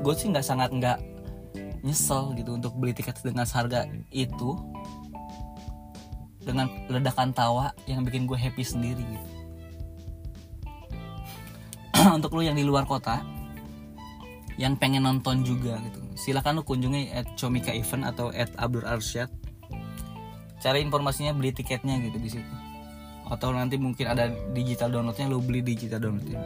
Gue 0.00 0.14
sih 0.16 0.32
nggak 0.32 0.46
sangat 0.46 0.72
nggak 0.72 0.98
nyesel 1.84 2.32
gitu 2.40 2.56
untuk 2.56 2.72
beli 2.80 2.96
tiket 2.96 3.20
dengan 3.20 3.44
harga 3.44 3.84
itu 4.08 4.56
dengan 6.44 6.68
ledakan 6.92 7.32
tawa 7.32 7.72
yang 7.88 8.04
bikin 8.04 8.28
gue 8.28 8.36
happy 8.36 8.62
sendiri 8.62 9.00
gitu. 9.00 9.28
Untuk 12.16 12.36
lo 12.36 12.44
yang 12.44 12.54
di 12.54 12.62
luar 12.62 12.84
kota 12.84 13.24
yang 14.60 14.78
pengen 14.78 15.08
nonton 15.08 15.42
juga 15.42 15.80
gitu. 15.82 16.00
Silakan 16.14 16.60
lo 16.60 16.62
kunjungi 16.62 17.10
at 17.10 17.26
Comika 17.34 17.74
Event 17.74 18.06
atau 18.06 18.30
at 18.30 18.52
Abdur 18.54 18.86
Arsyad. 18.86 19.32
Cari 20.62 20.80
informasinya 20.80 21.34
beli 21.34 21.50
tiketnya 21.50 21.98
gitu 21.98 22.18
di 22.22 22.30
situ. 22.30 22.54
Atau 23.26 23.50
nanti 23.50 23.80
mungkin 23.80 24.06
ada 24.06 24.30
digital 24.54 24.94
downloadnya 24.94 25.26
lo 25.26 25.42
beli 25.42 25.64
digital 25.64 25.98
downloadnya. 25.98 26.38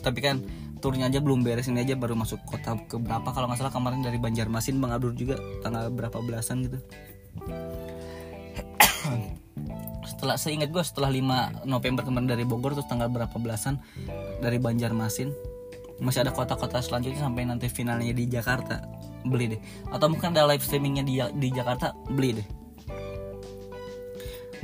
Tapi 0.00 0.18
kan 0.22 0.40
turnya 0.78 1.10
aja 1.10 1.18
belum 1.18 1.42
beres 1.42 1.66
ini 1.66 1.82
aja 1.82 1.98
baru 1.98 2.14
masuk 2.14 2.38
kota 2.46 2.78
ke 2.86 2.96
berapa 3.02 3.26
kalau 3.34 3.50
nggak 3.50 3.58
salah 3.58 3.74
kemarin 3.74 4.00
dari 4.00 4.16
Banjarmasin 4.16 4.78
Bang 4.78 4.94
Abdur 4.94 5.10
juga 5.10 5.36
tanggal 5.60 5.90
berapa 5.90 6.22
belasan 6.22 6.70
gitu 6.70 6.78
setelah 10.18 10.34
seingat 10.34 10.74
gue 10.74 10.82
setelah 10.82 11.14
5 11.14 11.62
November 11.62 12.02
kemarin 12.02 12.26
dari 12.26 12.42
Bogor 12.42 12.74
terus 12.74 12.90
tanggal 12.90 13.06
berapa 13.06 13.30
belasan 13.38 13.78
dari 14.42 14.58
Banjarmasin 14.58 15.30
masih 16.02 16.26
ada 16.26 16.34
kota-kota 16.34 16.82
selanjutnya 16.82 17.22
sampai 17.22 17.46
nanti 17.46 17.70
finalnya 17.70 18.10
di 18.10 18.26
Jakarta. 18.26 18.82
Beli 19.22 19.54
deh. 19.54 19.60
Atau 19.94 20.10
mungkin 20.10 20.34
ada 20.34 20.46
live 20.50 20.62
streamingnya 20.62 21.06
di 21.06 21.22
di 21.38 21.48
Jakarta 21.54 21.94
beli 22.10 22.42
deh. 22.42 22.46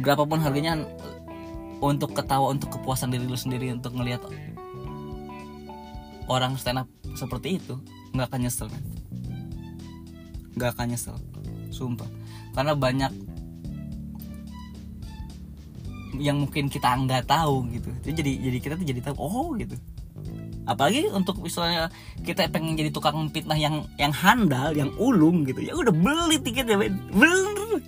Berapapun 0.02 0.42
harganya 0.42 0.82
untuk 1.78 2.18
ketawa 2.18 2.50
untuk 2.50 2.74
kepuasan 2.74 3.14
diri 3.14 3.26
lu 3.26 3.38
sendiri 3.38 3.70
untuk 3.70 3.94
ngelihat 3.94 4.26
orang 6.26 6.58
stand 6.58 6.82
up 6.82 6.88
seperti 7.14 7.62
itu 7.62 7.78
nggak 8.10 8.30
akan 8.30 8.40
nyesel 8.46 8.70
nggak 10.54 10.70
akan 10.74 10.86
nyesel. 10.94 11.16
Sumpah. 11.74 12.06
Karena 12.54 12.78
banyak 12.78 13.10
yang 16.18 16.42
mungkin 16.46 16.70
kita 16.70 16.94
nggak 16.94 17.26
tahu 17.26 17.66
gitu. 17.74 17.90
Jadi 18.04 18.38
jadi 18.40 18.58
kita 18.58 18.74
tuh 18.78 18.86
jadi 18.86 19.00
tahu 19.02 19.16
oh 19.18 19.48
gitu. 19.58 19.74
Apalagi 20.64 21.12
untuk 21.12 21.44
misalnya 21.44 21.92
kita 22.24 22.48
pengen 22.48 22.78
jadi 22.78 22.88
tukang 22.88 23.28
fitnah 23.28 23.58
yang 23.58 23.84
yang 24.00 24.12
handal 24.14 24.72
yang 24.72 24.88
ulung 24.96 25.44
gitu 25.44 25.60
ya 25.60 25.76
udah 25.76 25.92
beli 25.92 26.40
tiketnya 26.40 26.80
bener. 26.80 27.80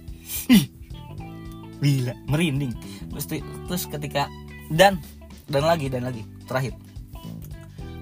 Gila 1.81 2.15
merinding. 2.29 2.73
Terus 3.13 3.27
terus 3.41 3.83
ketika 3.89 4.29
dan 4.73 5.01
dan 5.49 5.63
lagi 5.65 5.87
dan 5.89 6.05
lagi 6.05 6.23
terakhir. 6.45 6.77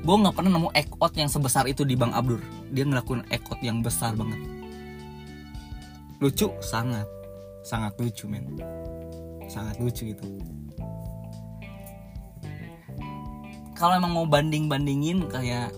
Gue 0.04 0.16
nggak 0.20 0.37
pernah 0.37 0.60
nemu 0.60 0.68
ekot 0.76 1.12
yang 1.16 1.32
sebesar 1.32 1.64
itu 1.64 1.80
di 1.80 1.96
Bang 1.96 2.12
Abdur. 2.12 2.42
Dia 2.74 2.84
ngelakuin 2.84 3.24
ekot 3.32 3.56
yang 3.64 3.80
besar 3.80 4.12
banget. 4.12 4.37
Lucu 6.20 6.52
sangat 6.60 7.08
sangat 7.64 7.96
lucu 7.96 8.28
men 8.28 8.44
sangat 9.55 9.79
lucu 9.79 10.11
itu 10.11 10.27
kalau 13.79 13.95
emang 13.95 14.11
mau 14.11 14.27
banding 14.27 14.67
bandingin 14.67 15.31
kayak 15.31 15.71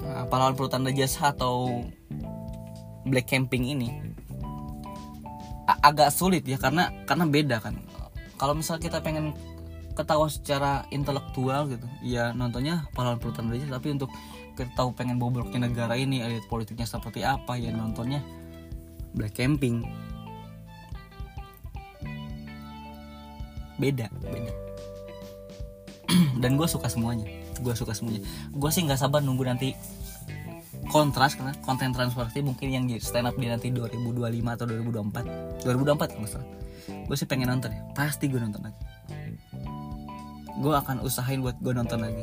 uh, 0.00 0.24
pahlawan 0.28 0.56
perhutanda 0.56 0.92
jasa 0.92 1.32
atau 1.32 1.84
black 3.06 3.28
camping 3.28 3.68
ini 3.68 3.88
agak 5.66 6.14
sulit 6.14 6.46
ya 6.46 6.58
karena 6.58 6.90
karena 7.06 7.24
beda 7.26 7.56
kan. 7.58 7.78
Kalau 8.36 8.52
misal 8.52 8.76
kita 8.76 9.00
pengen 9.00 9.32
ketawa 9.96 10.28
secara 10.28 10.84
intelektual 10.92 11.72
gitu 11.72 11.88
ya 12.04 12.36
nontonnya 12.36 12.86
pahlawan 12.92 13.18
perhutanda 13.18 13.58
jasa. 13.58 13.78
Tapi 13.78 13.98
untuk 13.98 14.10
kita 14.54 14.72
tahu 14.76 14.94
pengen 14.94 15.18
bobroknya 15.18 15.66
negara 15.68 15.98
ini 15.98 16.22
elit 16.22 16.44
politiknya 16.48 16.88
seperti 16.88 17.26
apa 17.26 17.58
ya 17.60 17.74
nontonnya 17.74 18.22
black 19.16 19.36
camping 19.36 19.84
beda 23.76 24.06
beda. 24.24 24.52
Dan 26.42 26.56
gue 26.56 26.68
suka 26.68 26.86
semuanya. 26.88 27.26
Gue 27.60 27.74
suka 27.76 27.92
semuanya. 27.92 28.22
Gue 28.52 28.70
sih 28.72 28.84
nggak 28.84 29.00
sabar 29.00 29.20
nunggu 29.24 29.44
nanti 29.46 29.74
kontras 30.86 31.34
karena 31.34 31.52
konten 31.66 31.90
transparansi 31.90 32.46
mungkin 32.46 32.68
yang 32.70 32.84
stand 33.02 33.26
up 33.26 33.34
di 33.34 33.50
nanti 33.50 33.74
2025 33.74 34.22
atau 34.46 34.64
2024 34.70 35.66
2024 35.66 36.14
kalau 36.14 36.28
salah. 36.30 36.48
Gue 36.86 37.16
sih 37.18 37.26
pengen 37.26 37.50
nonton 37.50 37.74
ya. 37.74 37.82
Pasti 37.92 38.30
gue 38.30 38.38
nonton 38.38 38.62
lagi. 38.62 38.80
Gue 40.56 40.72
akan 40.72 41.04
usahain 41.04 41.42
buat 41.42 41.58
gue 41.58 41.72
nonton 41.74 42.00
lagi. 42.00 42.22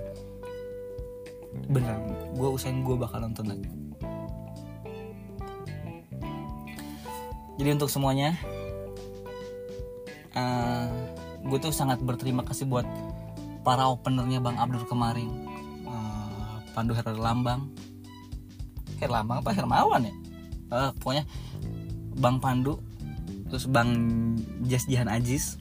Bener 1.70 2.00
gue 2.34 2.50
usahain 2.50 2.82
gue 2.82 2.96
bakal 2.98 3.22
nonton 3.22 3.46
lagi. 3.52 3.68
Jadi 7.54 7.70
untuk 7.70 7.90
semuanya 7.92 8.34
uh, 10.34 10.90
gue 11.44 11.58
tuh 11.60 11.76
sangat 11.76 12.00
berterima 12.00 12.48
kasih 12.48 12.66
buat 12.66 12.88
para 13.64 13.88
openernya 13.88 14.40
Bang 14.44 14.60
Abdur 14.60 14.84
kemarin. 14.88 15.30
Uh, 15.88 16.60
Pandu 16.76 16.96
Herar 16.96 17.16
Lambang 17.16 17.68
Herlambang 19.04 19.44
apa 19.44 19.52
Hermawan 19.52 20.08
ya? 20.08 20.14
Uh, 20.72 20.92
pokoknya 21.04 21.24
Bang 22.16 22.40
Pandu 22.40 22.80
terus 23.52 23.68
Bang 23.68 23.92
Jas 24.66 24.88
Jihan 24.88 25.12
Ajis 25.12 25.60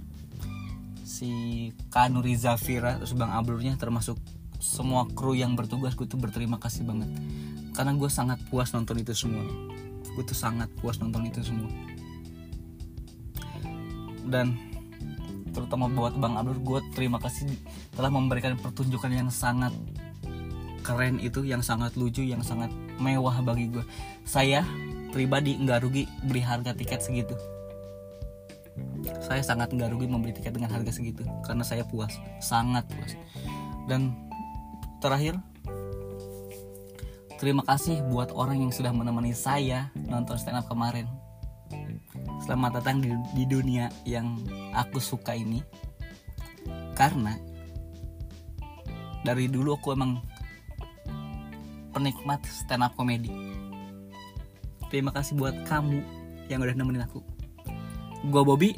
si 1.03 1.71
Kanuri 1.91 2.39
Zafira 2.39 2.97
terus 2.97 3.13
Bang 3.13 3.35
Ablurnya 3.35 3.75
termasuk 3.77 4.17
semua 4.63 5.11
kru 5.11 5.35
yang 5.35 5.59
bertugas 5.59 5.99
gue 5.99 6.07
tuh 6.07 6.23
berterima 6.23 6.57
kasih 6.63 6.87
banget. 6.87 7.11
Karena 7.75 7.99
gue 7.99 8.07
sangat 8.07 8.39
puas 8.47 8.71
nonton 8.71 9.03
itu 9.03 9.11
semua. 9.11 9.43
Gue 10.15 10.23
tuh 10.23 10.39
sangat 10.39 10.71
puas 10.79 11.03
nonton 11.03 11.27
itu 11.27 11.43
semua. 11.43 11.67
Dan 14.23 14.55
terutama 15.53 15.87
buat 15.93 16.17
Bang 16.17 16.41
Abdur 16.41 16.59
gue 16.61 16.81
terima 16.97 17.21
kasih 17.21 17.49
telah 17.93 18.09
memberikan 18.09 18.57
pertunjukan 18.57 19.13
yang 19.13 19.29
sangat 19.29 19.73
keren 20.83 21.23
itu 21.23 21.47
yang 21.47 21.63
sangat 21.63 21.95
lucu 21.95 22.27
yang 22.27 22.43
sangat 22.43 22.73
mewah 22.99 23.39
bagi 23.45 23.71
gue 23.71 23.85
saya 24.27 24.67
pribadi 25.13 25.61
nggak 25.61 25.79
rugi 25.85 26.09
beli 26.25 26.41
harga 26.41 26.73
tiket 26.73 27.05
segitu. 27.05 27.37
Saya 29.21 29.45
sangat 29.45 29.71
nggak 29.77 29.93
rugi 29.93 30.09
membeli 30.09 30.33
tiket 30.33 30.57
dengan 30.57 30.73
harga 30.73 30.97
segitu 30.97 31.23
karena 31.45 31.63
saya 31.63 31.85
puas 31.85 32.17
sangat 32.41 32.89
puas. 32.89 33.13
Dan 33.87 34.17
terakhir 35.05 35.37
terima 37.37 37.61
kasih 37.69 38.01
buat 38.09 38.33
orang 38.33 38.65
yang 38.65 38.73
sudah 38.73 38.91
menemani 38.91 39.37
saya 39.37 39.93
nonton 40.09 40.41
stand 40.41 40.59
up 40.59 40.67
kemarin. 40.67 41.05
Selamat 42.43 42.83
datang 42.83 43.05
di, 43.05 43.13
di 43.37 43.45
dunia 43.47 43.93
yang 44.09 44.41
aku 44.73 44.99
suka 44.99 45.37
ini 45.37 45.61
Karena 46.97 47.37
Dari 49.23 49.47
dulu 49.47 49.77
aku 49.77 49.95
emang 49.95 50.19
Penikmat 51.93 52.43
stand 52.49 52.85
up 52.85 52.97
comedy 52.97 53.33
Terima 54.93 55.13
kasih 55.13 55.37
buat 55.37 55.57
kamu 55.65 56.01
Yang 56.53 56.69
udah 56.69 56.77
nemenin 56.77 57.05
aku. 57.09 57.25
Gue 58.29 58.43
Bobby. 58.45 58.71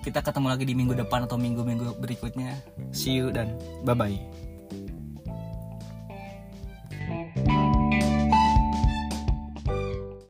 Kita 0.00 0.20
ketemu 0.20 0.46
lagi 0.52 0.64
di 0.68 0.74
minggu 0.76 0.96
depan 0.96 1.24
atau 1.24 1.40
minggu-minggu 1.40 1.96
berikutnya. 2.00 2.56
See 2.92 3.16
you 3.16 3.32
dan 3.32 3.56
bye-bye 3.84 4.49